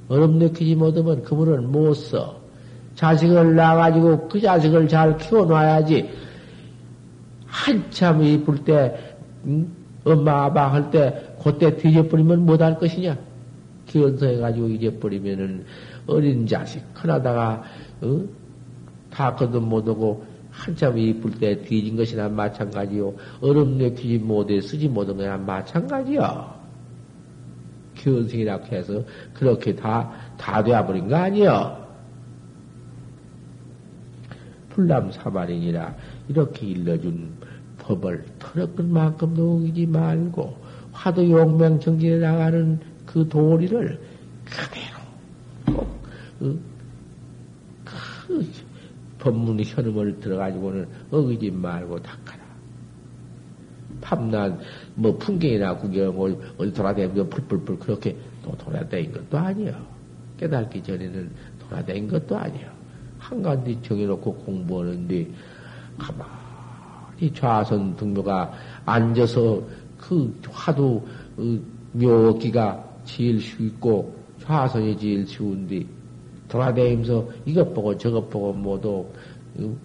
[0.08, 2.40] 얼음 느끼지 못하면 그분을 못 써.
[2.94, 6.08] 자식을 낳아가지고 그 자식을 잘 키워놔야지.
[7.46, 9.16] 한참 이쁠 때,
[9.46, 9.68] 응?
[10.04, 13.18] 엄마, 아빠 할 때, 그때 뒤져버리면 못할 것이냐?
[13.86, 15.64] 기원서해가지고 잊어버리면은
[16.06, 17.62] 어린 자식, 큰하다가,
[18.00, 18.20] 어?
[19.10, 20.24] 다 거듭 못하고,
[20.58, 23.14] 한참 이쁠 때 뒤진 것이나 마찬가지요.
[23.40, 26.58] 얼음 내키지 못해 쓰지 못한 거나 마찬가지요.
[27.94, 29.04] 기원생이라고 해서
[29.34, 31.86] 그렇게 다, 다 되어버린 거 아니요.
[34.70, 35.94] 불남 사발이니라
[36.28, 37.30] 이렇게 일러준
[37.78, 40.56] 법을 털어끈 만큼도 우기지 말고
[40.92, 44.00] 화도 용맹 정진해 나가는 그 도리를
[44.44, 46.00] 그대로 꼭
[46.38, 46.60] 그,
[47.84, 48.52] 그
[49.18, 52.48] 법문의 현음을 들어가지고는 어기지 말고 닦아라.
[54.00, 54.58] 밤낮
[54.94, 56.18] 뭐 풍경이나 구경
[56.56, 59.74] 어디 돌아다니면서 풀풀풀 그렇게 또 돌아다닌 것도 아니요.
[60.38, 62.70] 깨닫기 전에는 돌아다닌 것도 아니요.
[63.18, 65.28] 한가운데 정해놓고 공부하는데
[65.98, 68.52] 가만히 좌선 등묘가
[68.86, 69.62] 앉아서
[69.98, 71.02] 그 화두
[71.36, 71.58] 어,
[71.92, 75.84] 묘기가 제일 쉽고 좌선이 제일 쉬운데
[76.48, 79.06] 돌아다니면서 이것 보고 저것 보고 모두
[79.58, 79.76] 어,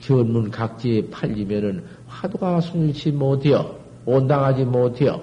[0.00, 3.76] 견문 각지에 팔리면은 화두가 순일치 못해요.
[4.04, 5.20] 온당하지 못해요.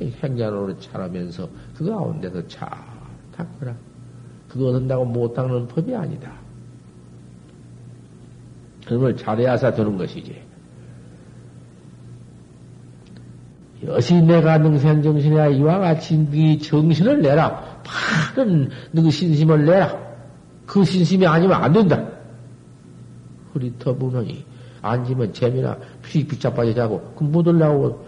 [0.00, 2.68] 행자로를 차라면서 그 가운데서 잘
[3.36, 3.74] 닦거라.
[4.48, 6.32] 그거 얻는다고 못 닦는 법이 아니다.
[8.86, 10.48] 그걸 잘해야사 되는 것이지.
[13.84, 17.67] 여시 내가 능생 정신이야 이와 같이 네 정신을 내라.
[17.88, 19.96] 바른 너 신심을 내라.
[20.66, 22.06] 그 신심이 아니면 안 된다.
[23.52, 24.44] 흐리터 부느니
[24.82, 28.06] 앉으면 재미나 피 붙잡아져 자고 그못 올라오고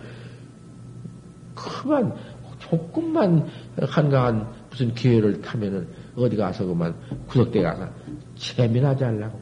[1.55, 2.14] 그만
[2.59, 3.49] 조금만
[3.81, 6.95] 한가한 무슨 기회를 타면은 어디 가서 그만
[7.26, 7.89] 구석대 가서
[8.37, 9.41] 재미나지 않라고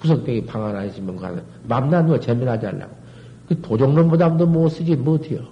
[0.00, 2.94] 구석대기 방 하나 있으면 가서 맘난 거 재미나지 않라고
[3.48, 5.44] 그 도적놈보다도 못 쓰지 못해요.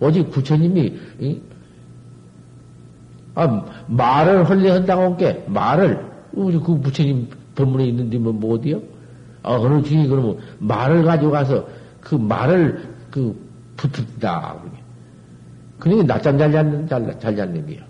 [0.00, 1.40] 오직 부처님이 이?
[3.38, 8.82] 아, 말을 헐리 한다고 한게 말을 우리 그 부처님 법문에 있는데 뭐 못이요?
[9.44, 11.68] 아, 어느 중이 그러면 말을 가지고 가서
[12.00, 12.82] 그 말을
[13.12, 13.34] 그
[13.76, 14.56] 붙었다.
[15.78, 17.80] 그러니까 낮잠 잘 잡는, 잘, 잘 잡는 게요.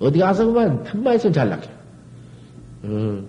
[0.00, 1.62] 어디 가서 그만 한마디 있으면 잘 낚여.
[2.84, 3.26] 음.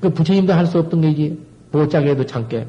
[0.00, 1.38] 그 부처님도 할 수 없던 게지.
[1.70, 2.66] 보짝에도 참게.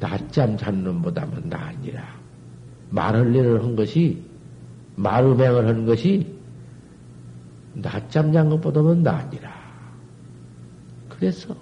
[0.00, 2.02] 낮잠 잔는 놈보다는 나아니라.
[2.90, 4.27] 말을리를 한 것이,
[4.98, 6.26] 말음행을 하는 것이,
[7.74, 9.56] 낮잠 잔 것보다는 나아니라.
[11.08, 11.56] 그래서,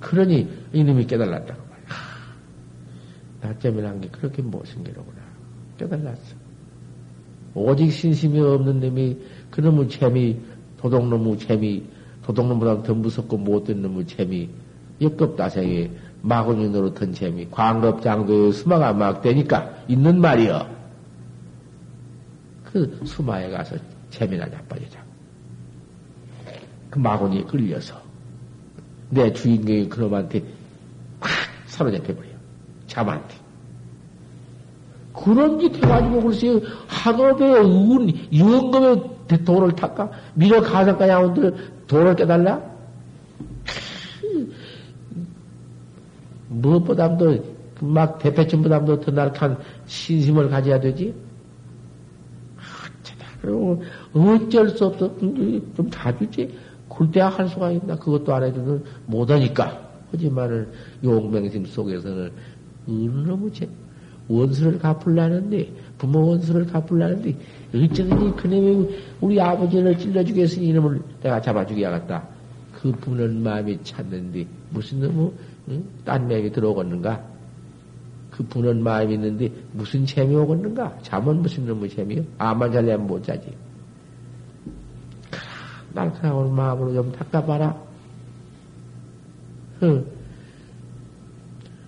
[0.00, 1.88] 그러니 이놈이 깨달았다고 말이야.
[3.42, 5.22] 낮잠이란 게 그렇게 못생기로구나.
[5.78, 6.36] 깨달았어.
[7.54, 9.18] 오직 신심이 없는 놈이
[9.50, 10.40] 그놈의 재미,
[10.78, 11.84] 도둑놈의 재미,
[12.24, 14.48] 도둑놈보다 더 무섭고 못된 놈의 재미,
[15.00, 15.90] 역급다생이
[16.22, 20.68] 마구니 노릇한 재미, 광급장도의 수마가 막 되니까 있는 말이여.
[22.64, 23.76] 그 수마에 가서
[24.10, 25.02] 재미나 자빠지자.
[26.90, 28.00] 그 마구니에 끌려서
[29.10, 30.42] 내 주인공이 그놈한테
[31.20, 31.30] 팍
[31.66, 32.28] 사로잡혀버려.
[32.86, 33.34] 잠한테.
[35.12, 40.10] 그런 짓 해가지고 글쎄 학업의 운, 유언금의 돈을 탔까?
[40.34, 41.56] 미러 가상까지 하는데
[41.86, 42.71] 돈을 깨달라?
[46.60, 47.44] 무엇보다도
[47.80, 51.14] 막 대패침보다도 더 날카한 신심을 가져야 되지?
[54.14, 55.18] 어쩔 수 없어.
[55.18, 56.54] 좀 자주지.
[56.88, 57.96] 굴대야 할 수가 있나?
[57.96, 59.80] 그것도 안 해주는 못하니까.
[60.12, 60.68] 하지만은
[61.02, 62.30] 용맹심 속에서는
[62.86, 63.68] 어느무 제
[64.28, 67.34] 원수를 갚으려는데, 부모 원수를 갚으려는데,
[67.72, 68.88] 일정히 그놈이
[69.20, 72.22] 우리 아버지를 찔러주겠으니 이놈을 내가 잡아주게야겠다.
[72.74, 75.32] 그 부는 마음이 찾는데, 무슨 놈의
[75.68, 75.84] 응?
[76.04, 77.32] 딴 맥이 들어오겠는가?
[78.30, 80.98] 그 부는 마음이 있는데 무슨 재미 오겠는가?
[81.02, 82.22] 잠은 무슨 놈의 재미요?
[82.38, 83.54] 아만 잘려면 못 자지.
[85.92, 87.76] 날카로운 마음으로 좀 닦아봐라.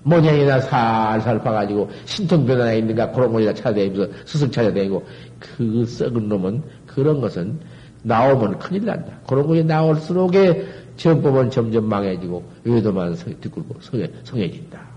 [0.02, 5.02] 모양이나 살살 봐가지고 신통변화가 있는가 그런 거에다 찾아다니면서 스승 찾아다니고
[5.38, 7.58] 그 썩은 놈은 그런 것은
[8.02, 9.18] 나오면 큰일 난다.
[9.26, 10.66] 그런 것이 나올수록에
[10.96, 14.94] 전법은 점점 망해지고 외도만 뒷굴고 성해, 성해진다.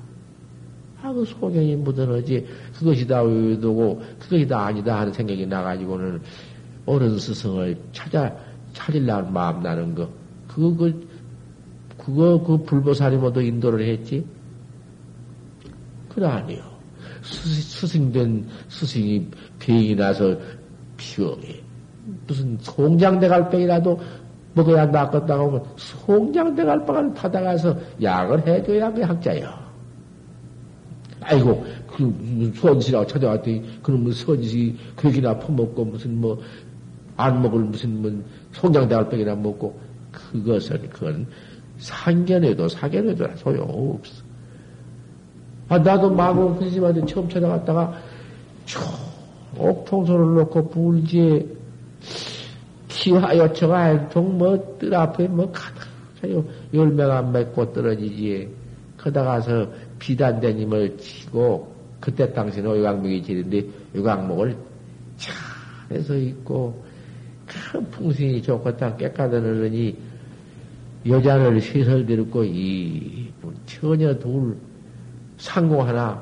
[1.01, 2.45] 아, 그 소견이 묻어너지
[2.77, 6.21] 그것이 다 외도고 그것이 다 아니다 하는 생각이 나가지고는
[6.85, 8.35] 옳은 스승을 찾아
[8.73, 10.09] 찾으려는 마음 나는 거
[10.47, 11.07] 그거 그
[11.97, 14.25] 그거 그 불보살이 모두 인도를 했지.
[16.09, 16.61] 그래 아니요.
[17.21, 19.27] 스승된 스승이
[19.59, 20.37] 병이 나서
[20.97, 21.61] 병이
[22.25, 23.99] 무슨 송장대 갈병이라도
[24.57, 29.49] 먹어야 낫겠다고 하면 송장대갈병을 받아가서 약을 해줘야 그 학자요.
[31.21, 36.37] 아이고 그 선지라고 찾아왔더니 그놈의 선지 괴기나 퍼먹고 무슨 뭐
[37.17, 38.11] 안 먹을 무슨 뭐
[38.53, 39.77] 송장대갈병이나 먹고
[40.11, 41.27] 그것은 그건
[41.79, 44.23] 상견에도 사견에도 소용없어.
[45.67, 47.93] 아, 나도 마구 스님한테 처음 찾아갔다가
[48.65, 48.81] 쭉
[49.57, 51.45] 옥통소를 놓고 불지에
[53.07, 56.43] 기와요청아 종뭐 뜰 앞에 뭐 가다가요
[56.73, 58.49] 열매가 맺고 떨어지지.
[58.97, 63.63] 거다가서 비단대님을 치고 그때 당시는 요강목이 지는데
[63.95, 64.57] 요강목을
[65.87, 66.83] 잘해서 있고
[67.45, 69.95] 큰 풍신이 좋고 딱 깨끗하더니
[71.07, 73.31] 여자를 시설 들었고 이
[73.65, 74.57] 처녀 둘
[75.37, 76.21] 상공 하나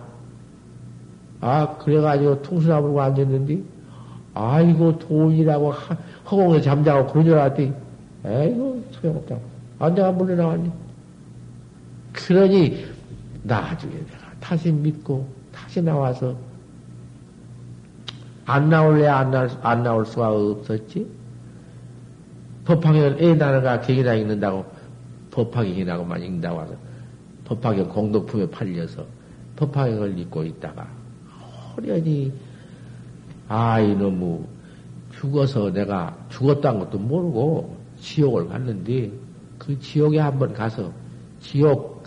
[1.42, 3.76] 아 그래가지고 통수나 불고 앉았는데
[4.36, 5.74] 아이고 돈이라고
[6.30, 7.74] 허공에 잠자고 그런 줄 알았더니
[8.26, 9.38] 에이고 소용없다
[9.80, 10.72] 앉아가 물러나왔니?
[12.14, 12.86] 그러니
[13.44, 16.36] 나중에 내가 다시 믿고 다시 나와서
[18.46, 21.08] 안 나올래 안, 나, 안 나올 수가 없었지.
[22.66, 24.66] 법학을 애 나라가 객이나 읽는다고
[25.32, 26.74] 법학이라고만 읽는다고 하서
[27.46, 29.06] 법학경 공동품에 팔려서
[29.56, 30.88] 법학경을 읽고 있다가
[31.76, 32.34] 호련히
[33.48, 34.55] 아 이놈의
[35.26, 39.12] 죽어서 내가 죽었다는 것도 모르고 지옥을 갔는데
[39.58, 40.92] 그 지옥에 한번 가서
[41.42, 42.04] 지옥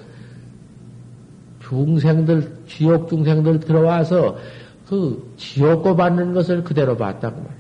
[1.60, 4.36] 중생들 지옥 중생들 들어와서
[4.88, 7.58] 그 지옥고 받는 것을 그대로 봤다고 말이야.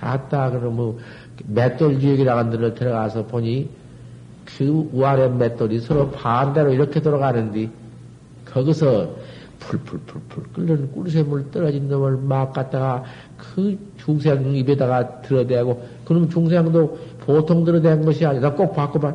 [0.00, 0.96] 아따 그러면
[1.46, 3.68] 맷돌 지옥이라는 데로 들어가서 보니
[4.44, 7.70] 그 우아래 맷돌이 서로 반대로 이렇게 돌아가는데
[8.44, 9.14] 거기서
[9.60, 13.04] 풀풀풀풀 끓는 꿀샘물 떨어진 놈을 막 갖다가
[13.36, 19.14] 그 중생 입에다가 들어대고 그럼 중생도 보통 들어댄 것이 아니라 꼭 바꿔봐.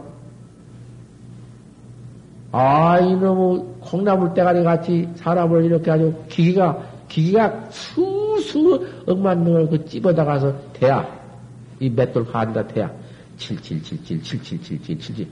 [2.53, 6.77] 아, 이놈의 콩나물 대가리 같이 사람을 이렇게 아주 기기가,
[7.09, 11.05] 기기가 수수 억만 명을 그 찝어다가서 대야.
[11.79, 12.89] 이 맷돌 한다 대야.
[13.38, 15.27] 7777, 7777, 77.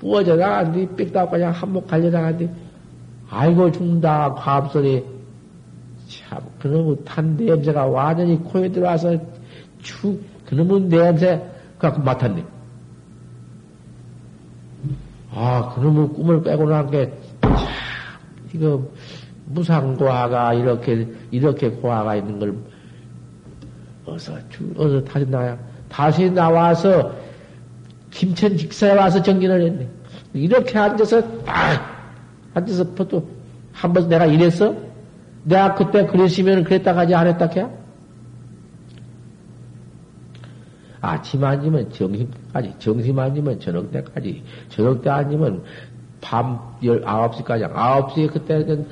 [0.00, 2.48] 부어져 나간뒤 삑다고 그냥 한몫 갈려 나간뒤
[3.30, 5.19] 아이고, 죽는다, 과합소리.
[6.10, 9.16] 참, 그놈의 탄 냄새가 완전히 코에 들어와서
[9.80, 11.40] 축, 그놈의 냄새
[11.78, 12.44] 갖고 맡았네.
[15.32, 17.56] 아, 그놈의 꿈을 빼고 난 게, 참,
[18.52, 18.82] 이거,
[19.46, 22.54] 무상고화가 이렇게, 이렇게 고화가 있는 걸,
[24.04, 24.34] 어서,
[24.76, 25.56] 어서 다시 나야.
[25.88, 27.12] 다시 나와서
[28.10, 29.88] 김천 직사에 와서 정진을 했네.
[30.34, 31.80] 이렇게 앉아서 딱
[32.54, 33.22] 앉아서 또
[33.72, 34.74] 한 번 내가 이랬어?
[35.44, 37.66] 내가 그때 그랬으면 그랬다 가지 안 했다 캐?
[41.00, 45.62] 아침 아니면 점심까지, 점심 아니면 저녁 때까지, 저녁 때 아니면
[46.20, 48.86] 밤 19시까지, 9시에 그때는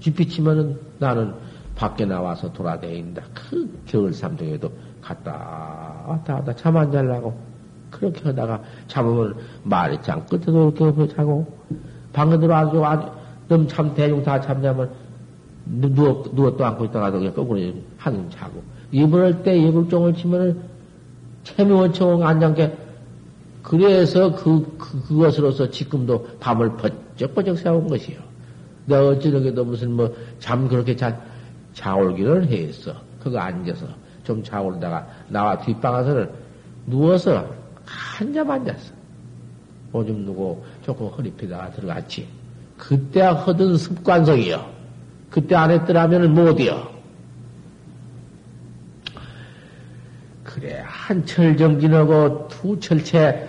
[0.00, 1.34] 쥐피치면은 나는
[1.76, 3.22] 밖에 나와서 돌아다닌다.
[3.34, 4.70] 그 겨울 삼동에도
[5.00, 7.52] 갔다 왔다 왔다 잠안 잘라고.
[7.90, 11.46] 그렇게 하다가 잡으면 말이 짱 끝에도 이렇게 자고
[12.12, 13.14] 방에 들어와서
[13.48, 14.90] 너무 참 대중 다 잠자면
[15.64, 17.60] 누워 누워 또 앉고 있다가도 그냥 거꾸로
[17.96, 20.60] 한숨 자고 이불을 때 이불종을 치면은
[21.44, 22.76] 체미원청 안장게
[23.62, 28.18] 그래서 그, 그 그것으로서 지금도 밤을 번쩍번쩍 세운 것이요.
[28.86, 31.16] 내가 어찌저게도 무슨 뭐 잠 그렇게 자
[31.74, 32.94] 자올기를 했어.
[33.22, 33.86] 그거 앉아서
[34.24, 36.28] 좀 자올다가 나와 뒷방에서는
[36.86, 37.48] 누워서
[37.86, 38.92] 한잠 앉았어.
[39.92, 42.26] 오줌 누고 조금 허리 피다가 들어갔지.
[42.76, 44.81] 그때 하던 습관성이요.
[45.32, 46.92] 그때 안 했더라면 못이요.
[50.44, 53.48] 그래, 한 철 정진하고 두 철째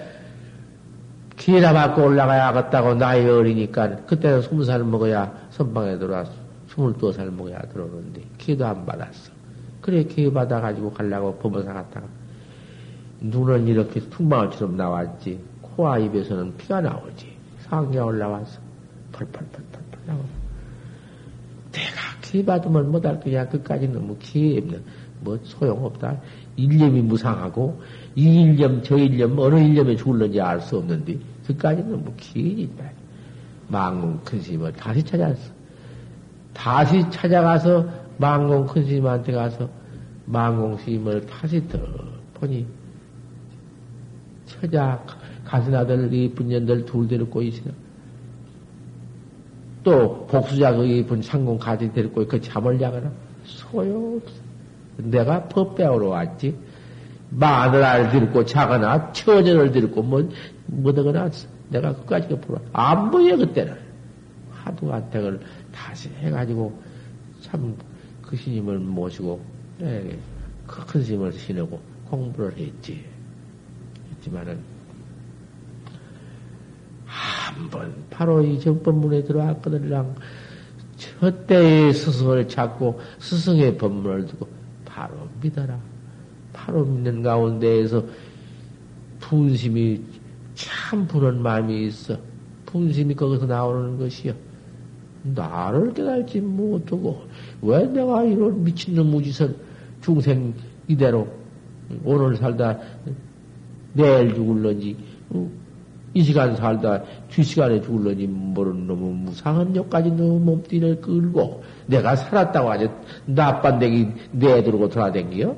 [1.36, 6.32] 기회나 받고 올라가야겠다고 나이 어리니까 그때는 스무 살 먹어야 선방에 들어와서
[6.70, 9.32] 스물두 살 먹어야 들어오는데 기회도 안 받았어.
[9.82, 12.08] 그래 기회 받아가지고 가려고 법원사 갔다가
[13.20, 15.40] 눈은 이렇게 퉁방울처럼 나왔지.
[15.62, 17.34] 코와 입에서는 피가 나오지.
[17.68, 18.60] 황야 올라와서
[19.12, 20.24] 펄펄펄펄펄 나고
[21.74, 23.48] 내가 기 받으면 못할 거야.
[23.50, 24.80] 그까지 너무 기입니다.
[25.20, 26.22] 뭐 소용없다.
[26.56, 27.82] 일념이 무상하고
[28.16, 31.18] 이 일념 저 일념 어느 일념에 죽을는지 알 수 없는데
[31.48, 32.86] 그까지 너무 기니까
[33.68, 35.52] 망공 큰 스님을 다시 찾았어.
[36.54, 39.68] 다시 찾아가서 망공 큰 스님한테 가서
[40.26, 41.80] 망공 스님을 다시 더
[42.36, 42.66] 보니
[44.46, 45.04] 처자
[45.44, 47.74] 가슴 아들 이쁜 년들 둘 데리고 있으나
[49.84, 53.12] 또 복수자 그 이쁜 상공 가지 데리고 그 잠을 자거나
[53.46, 54.32] 소용없어.
[54.98, 56.56] 내가 법 배우러 왔지.
[57.32, 60.30] 마늘알 들고 자거나 처전을 들고 뭐
[60.68, 61.30] 뭐더거나
[61.70, 63.76] 내가 끝까지 보러 안 보여 그때는
[64.52, 65.40] 하도 간택을
[65.72, 66.72] 다시 해가지고
[67.42, 67.76] 참
[68.34, 69.40] 그 스님을 모시고
[69.82, 70.18] 예,
[70.66, 71.80] 큰 스님을 신하고
[72.10, 73.06] 공부를 했지.
[74.10, 74.58] 했지만은
[77.64, 80.16] 한번 바로 이 정법문에 들어왔거든요.
[80.98, 84.48] 첫 때의 스승을 찾고 스승의 법문을 두고
[84.86, 85.80] 바로 믿어라.
[86.52, 88.04] 바로 믿는 가운데에서
[89.20, 90.02] 분심이
[90.56, 92.18] 참 부른 마음이 있어.
[92.66, 94.34] 분심이 거기서 나오는 것이요.
[95.24, 97.24] 나를 깨달지 못하고
[97.62, 99.56] 왜 내가 이런 미친놈 무지선
[100.02, 100.54] 중생
[100.88, 101.28] 이대로
[102.04, 102.78] 오늘 살다
[103.94, 104.98] 내일 죽을런지
[106.14, 112.90] 이 시간 살다 뒤시간에 죽을런지 모르는 놈은 무상한 욕까지 너무 몸뚱이를 끌고 내가 살았다고 아주
[113.26, 115.56] 나빤데기 내두르고 돌아댕기요?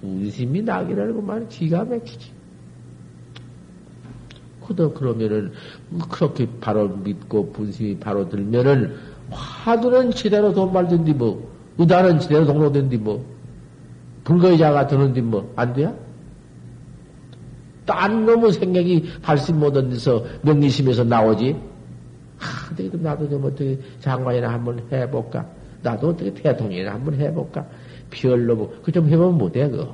[0.00, 2.30] 분심이 나기라고만 기가 막히지.
[4.66, 5.52] 그도 그러면은
[6.10, 8.94] 그렇게 바로 믿고 분심이 바로 들면은
[9.30, 13.24] 화두는 제대로 돈 말든지 뭐 의단은 제대로 동로된디 뭐
[14.24, 15.94] 불거의자가 드는디 뭐 안 돼요?
[17.88, 21.56] 딴 놈의 생각이 발심 못한 데서 명리심에서 나오지.
[22.36, 25.46] 하, 어떻게 나도 좀 어떻게 장관이나 한번 해볼까?
[25.82, 27.64] 나도 어떻게 대통령이나 한번 해볼까?
[28.10, 29.88] 별로 뭐, 그좀 해보면 못해, 그.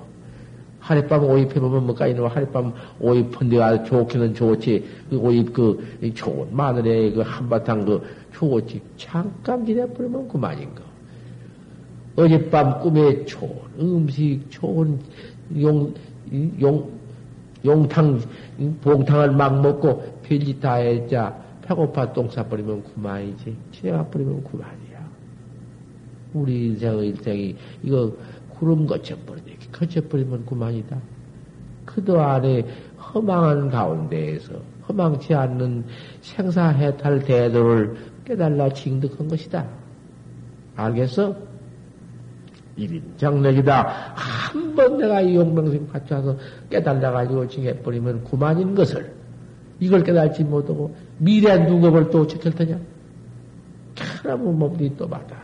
[0.80, 4.84] 하룻밤 오입 해보면 뭐까 이놈 하룻밤 오입 한데가 좋기는 좋지.
[5.08, 8.02] 그 오입 그, 좋은 마늘에 그 한바탕 그
[8.34, 8.82] 좋지.
[8.96, 10.82] 잠깐 지내버리면 그만인 거.
[12.16, 14.98] 어젯밤 꿈에 좋은 음식, 좋은
[15.60, 15.94] 용,
[16.60, 16.93] 용,
[17.64, 18.20] 용탕,
[18.82, 23.56] 봉탕을 막 먹고 필지 다 했자 배고파 똥 싸 버리면 그만이지.
[23.72, 25.08] 지내가 버리면 그만이야.
[26.34, 28.12] 우리 인생의 일생이 이거
[28.50, 29.56] 구름 거쳐버리네.
[29.72, 30.98] 거쳐버리면 그만이다.
[31.86, 32.66] 그도 안에
[32.98, 34.54] 허망한 가운데에서
[34.88, 35.84] 허망치 않는
[36.20, 39.66] 생사해탈 대도를 깨달라 징득한 것이다.
[40.76, 41.53] 알겠어?
[42.76, 44.14] 일인장력이다.
[44.14, 46.36] 한 번 내가 이 용맹심 갖춰서
[46.70, 49.12] 깨달아가지고 징해버리면 그만인 것을
[49.78, 52.78] 이걸 깨달지 못하고 미래 누급을 또 지킬 테냐?
[53.94, 55.36] 사람 몸이 또 받아.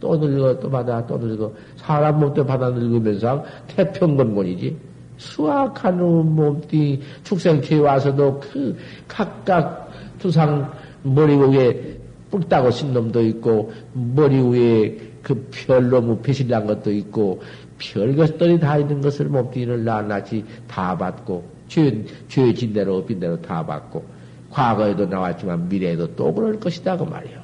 [0.00, 1.52] 또 늙어, 또 받아, 또 늙어.
[1.76, 4.76] 사람 몸도 받아 늙으면서 태평건곤이지.
[5.16, 8.76] 수확한 몸띠 축생체에 와서도 그
[9.08, 10.70] 각각 두상
[11.02, 11.98] 머리 위에
[12.30, 17.42] 뿔 따고 신 놈도 있고, 머리 위에 그 별로 배신한 것도 있고,
[17.78, 24.04] 별것들이 다 있는 것을 몸뚱이를 낱낱이 다 받고, 죄, 죄진 대로, 업인 대로 다 받고,
[24.50, 27.38] 과거에도 나왔지만 미래에도 또 그럴 것이다, 그 말이요.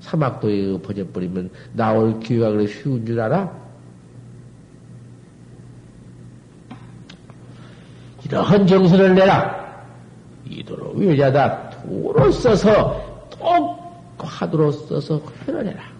[0.00, 3.64] 사막도에 엎어져버리면 나올 기회가 그래 쉬운 줄 알아?
[8.24, 9.84] 이러한 정신을 내라.
[10.48, 11.70] 이도로 위자다.
[11.70, 13.78] 도로 써서, 또
[14.18, 15.93] 화두로 써서 흘러내라.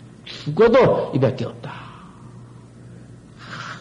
[0.44, 1.72] 죽어도 이밖에 없다.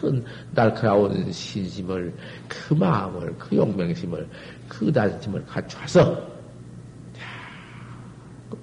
[0.00, 2.14] 큰 날카로운 신심을,
[2.48, 4.26] 그 마음을, 그 용맹심을,
[4.66, 6.26] 그 단심을 갖춰서,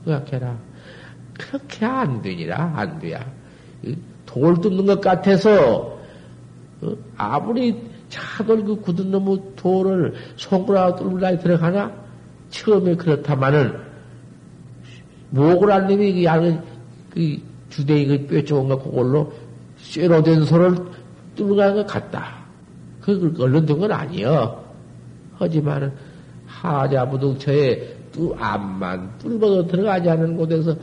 [0.04, 0.58] 생각해라.
[1.34, 3.24] 그렇게 안 되니라, 안 돼야.
[4.26, 6.00] 돌 뚫는 것 같아서,
[6.82, 11.92] 어, 아무리 차돌 그 굳은 놈의 돌을 손가락 뚫으려 들어가나?
[12.50, 13.78] 처음에 그렇다마는,
[15.72, 16.64] 안 내면 그 양은,
[17.12, 19.34] 그, 주대기 그 뼈조금 거 그걸로
[19.78, 20.76] 쇠로 된 소를
[21.36, 22.42] 뚫고 가는 것 같다.
[23.02, 24.64] 그, 얼른 된 건 아니여.
[25.40, 25.92] 하지만은,
[26.46, 30.76] 하자부둥처에 또 암만 뚫어도 들어가지 않은 곳에서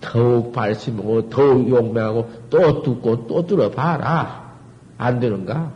[0.00, 4.50] 더욱 발심하고, 더욱 용맹하고, 또 뚫고, 또 뚫어봐라.
[4.98, 5.72] 안 되는가?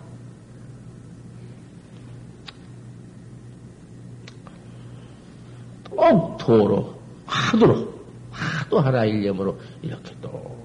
[5.90, 6.94] 꼭 도로,
[7.26, 7.93] 하도록,
[8.64, 10.56] 하도 하나 일념으로 이렇게 또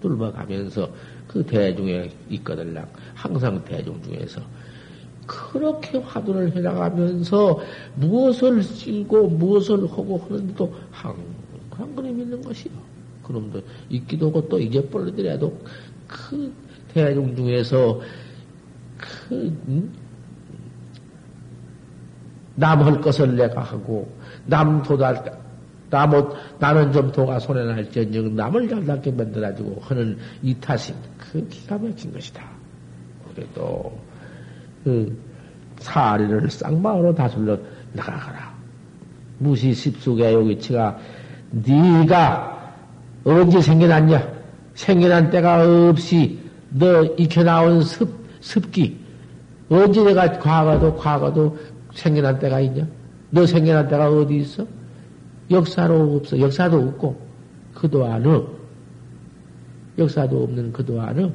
[0.00, 0.90] 뚫어가면서
[1.28, 4.40] 그 대중에 있거들랑 항상 대중 중에서
[5.26, 7.60] 그렇게 화두를 해나가면서
[7.94, 12.72] 무엇을 쓸고 무엇을 하고 하는데도 항상 그놈 있는 것이요.
[13.22, 15.56] 그놈도 있기도 하고 또 잊어버리더라도
[16.08, 16.52] 그
[16.92, 18.00] 대중 중에서
[18.98, 19.34] 그,
[19.68, 19.92] 음?
[22.56, 24.12] 남할 것을 내가 하고,
[24.44, 25.39] 남 도달,
[25.90, 32.44] 나못, 나는 좀 도가 손해날지언정 남을 잘답게 만들어주고 하는 이 탓이 그 기가 막힌 것이다.
[33.34, 33.92] 그래도,
[34.84, 35.16] 그,
[35.80, 37.58] 사리를 쌍마으로 다슬러
[37.92, 38.54] 나가거라.
[39.38, 40.98] 무시 십수계 여기치가,
[41.50, 42.74] 네가
[43.24, 44.40] 언제 생겨났냐?
[44.74, 46.38] 생겨난 때가 없이
[46.70, 48.08] 너 익혀나온 습,
[48.40, 48.98] 습기.
[49.68, 51.58] 언제 내가 과거도 과거도
[51.94, 52.86] 생겨난 때가 있냐?
[53.30, 54.66] 너 생겨난 때가 어디 있어?
[55.50, 56.38] 역사로 없어.
[56.38, 57.20] 역사도 없고,
[57.74, 58.46] 그도안은,
[59.98, 61.32] 역사도 없는 그도안은,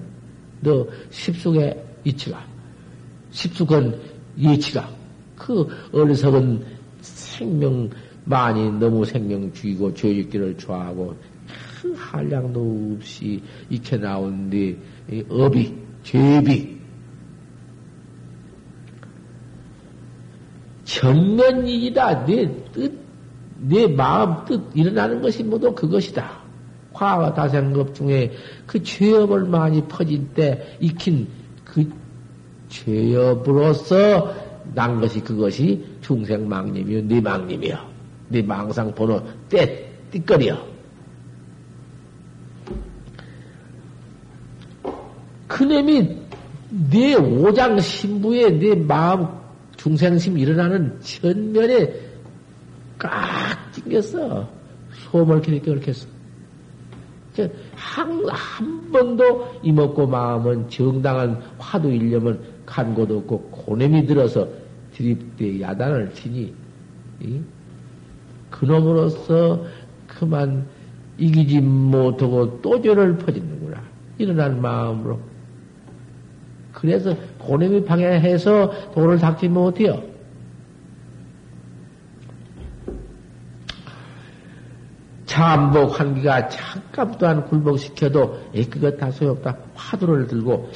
[0.62, 2.46] 너 십숙의 이치가,
[3.32, 4.00] 십숙은
[4.38, 4.90] 이치가,
[5.36, 6.64] 그 어리석은
[7.02, 7.90] 생명,
[8.24, 11.16] 많이 너무 생명 죽이고 죄짓기를 좋아하고,
[11.82, 14.76] 그 한량도 없이 익혀 나온 네
[15.30, 16.76] 업이, 죄비,
[20.86, 22.26] 전면이다.
[22.26, 23.05] 내 뜻,
[23.68, 26.46] 내 마음 뜻 일어나는 것이 모두 그것이다.
[26.94, 28.32] 화가 다생급 중에
[28.66, 31.28] 그 죄업을 많이 퍼진 때 익힌
[31.64, 31.90] 그
[32.70, 34.34] 죄업으로서
[34.74, 37.78] 난 것이 그것이 중생 망님이요, 네 망님이요.
[38.30, 40.58] 네 망상 번호 때, 띠거리요.
[45.48, 46.18] 그놈이
[46.90, 49.28] 네 오장 신부에 네 마음
[49.78, 52.05] 중생심 일어나는 전면에
[53.00, 54.48] 꽉 찡겼어.
[54.92, 56.08] 소음을 키니까 그렇게 했어.
[57.76, 64.48] 한, 한 번도 이먹고 마음은 정당한 화두 일념은 간곳 없고 고냄이 들어서
[64.94, 66.54] 드립대 야단을 치니,
[67.22, 67.42] 이?
[68.50, 69.66] 그놈으로서
[70.08, 70.66] 그만
[71.18, 73.82] 이기지 못하고 또 죄를 퍼짓는구나.
[74.18, 75.20] 일어난 마음으로.
[76.72, 80.02] 그래서 고냄이 방해해서 도를 닦지 못해요.
[85.36, 89.58] 잠복 환기가 잠깐 또한 굴복시켜도 에 그것 다 소용없다.
[89.74, 90.70] 화두를 들고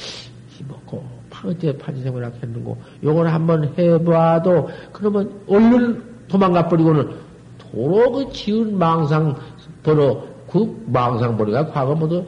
[0.48, 7.10] 힘먹고 파어째 파지생을 했는고 요걸 한번 해봐도 그러면 얼른 도망가 버리고는
[7.56, 9.34] 도로 그 지은 망상
[9.82, 12.26] 번호 그 망상 버리가 과거 모두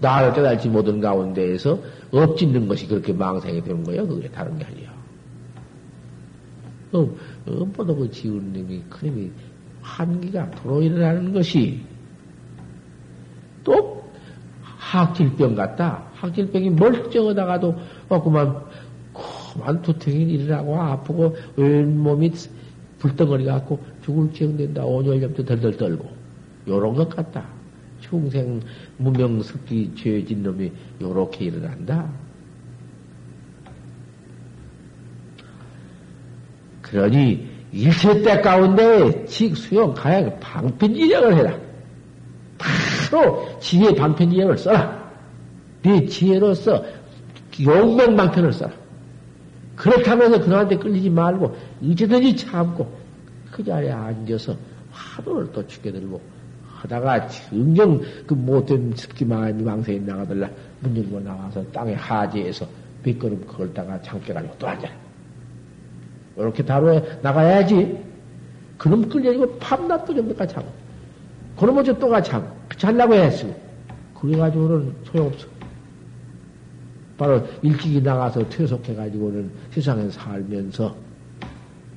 [0.00, 1.78] 나를 깨달지 못한 가운데에서
[2.12, 4.06] 엎짓는 것이 그렇게 망상이 되는 거예요.
[4.06, 4.90] 그게 다른 게 아니에요.
[6.92, 7.08] 어,
[7.46, 9.30] 엄보도 그 지은 놈이, 큰 놈이
[9.88, 11.80] 한기가 도로 일어나는 것이
[13.64, 14.04] 또
[14.62, 16.04] 학질병 같다.
[16.14, 17.74] 학질병이 멀쩡하다가도
[18.08, 18.62] 어, 그만,
[19.12, 22.32] 그만 두통이 일어나고 아프고 온몸이
[22.98, 24.84] 불덩어리 갖고 죽을 지경 된다.
[24.84, 26.08] 온열염도 덜덜 떨고.
[26.66, 27.46] 요런 것 같다.
[28.00, 28.60] 중생
[28.98, 30.70] 무명습기 죄진 놈이
[31.00, 32.08] 요렇게 일어난다.
[36.82, 41.58] 그러니 일체 때 가운데 직수용 가야 방편지력을 해라.
[42.56, 45.10] 바로 지혜 방편지력을 써라.
[45.82, 46.84] 네 지혜로서
[47.60, 48.72] 용맹 방편을 써라.
[49.76, 52.90] 그렇게 하면서 그놈한테 끌리지 말고 이제든지 참고
[53.50, 54.56] 그 자리에 앉아서
[54.90, 56.20] 화두를 또 죽여들고
[56.80, 60.48] 하다가 정정 그 못된 습기 마음이 망세에 나가들라
[60.80, 62.66] 문 열고 나와서 땅에 하지에서
[63.02, 65.07] 빗걸음 걸다가 잠깨 가지고 또 앉아.
[66.38, 67.98] 이렇게 다루에 나가야지.
[68.78, 70.68] 그놈 끌려지고 밤낮도 좀까지 자고.
[71.58, 72.48] 그놈 어째 또가 자고.
[72.76, 73.46] 잘라고 했어.
[74.20, 75.46] 그래가지고는 소용없어.
[77.18, 80.94] 바로 일찍이 나가서 퇴속해가지고는 세상에 살면서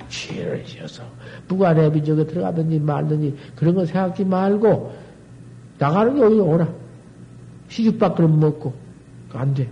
[0.09, 1.03] 죄를 지어서
[1.47, 4.93] 부가래비 저에 들어가든지 말든지 그런 거 생각지 말고
[5.77, 6.67] 나가는 게 어디 오라.
[7.69, 8.73] 시집밥 그럼 먹고
[9.33, 9.69] 안 돼.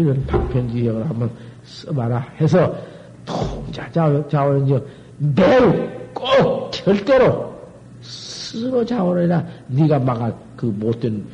[0.00, 1.30] 이런 박편지역을 한번
[1.64, 2.76] 써봐라 해서
[3.24, 4.84] 통자 자원이죠.
[5.18, 7.54] 매우 꼭 절대로
[8.00, 11.24] 스스로 자원이라 네가 막아 그 못된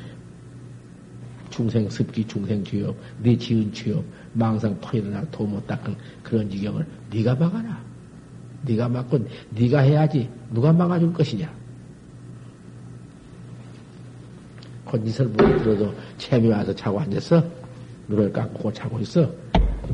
[1.51, 7.35] 중생 습기 중생 죄업 네 지은 죄업 망상 퍼일어나 도 못 닦은 그런 지경을 네가
[7.37, 7.81] 막아라.
[8.63, 11.51] 네가 막고 네가 해야지 누가 막아줄 것이냐.
[15.29, 17.43] 못 들어도 채미 와서 자고 앉았어.
[18.09, 19.31] 눈을 깎고 자고 있어.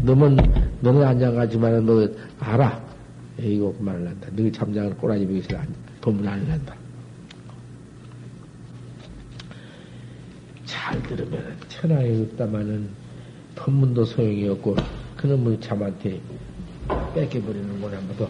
[0.03, 0.37] 너는,
[0.81, 2.09] 너는 안장하지만 너
[2.39, 2.83] 알아.
[3.39, 4.29] 이거 말을 한다.
[4.33, 5.57] 너희 잠자는 꼬라지 비기서
[6.01, 6.75] 돈을 안 낸다.
[10.65, 12.89] 잘 들으면 천하에 없다마는
[13.55, 14.77] 법문도 소용이 없고
[15.17, 16.21] 그놈은 잠한테
[17.15, 18.29] 뺏겨버리는 거나 뭐도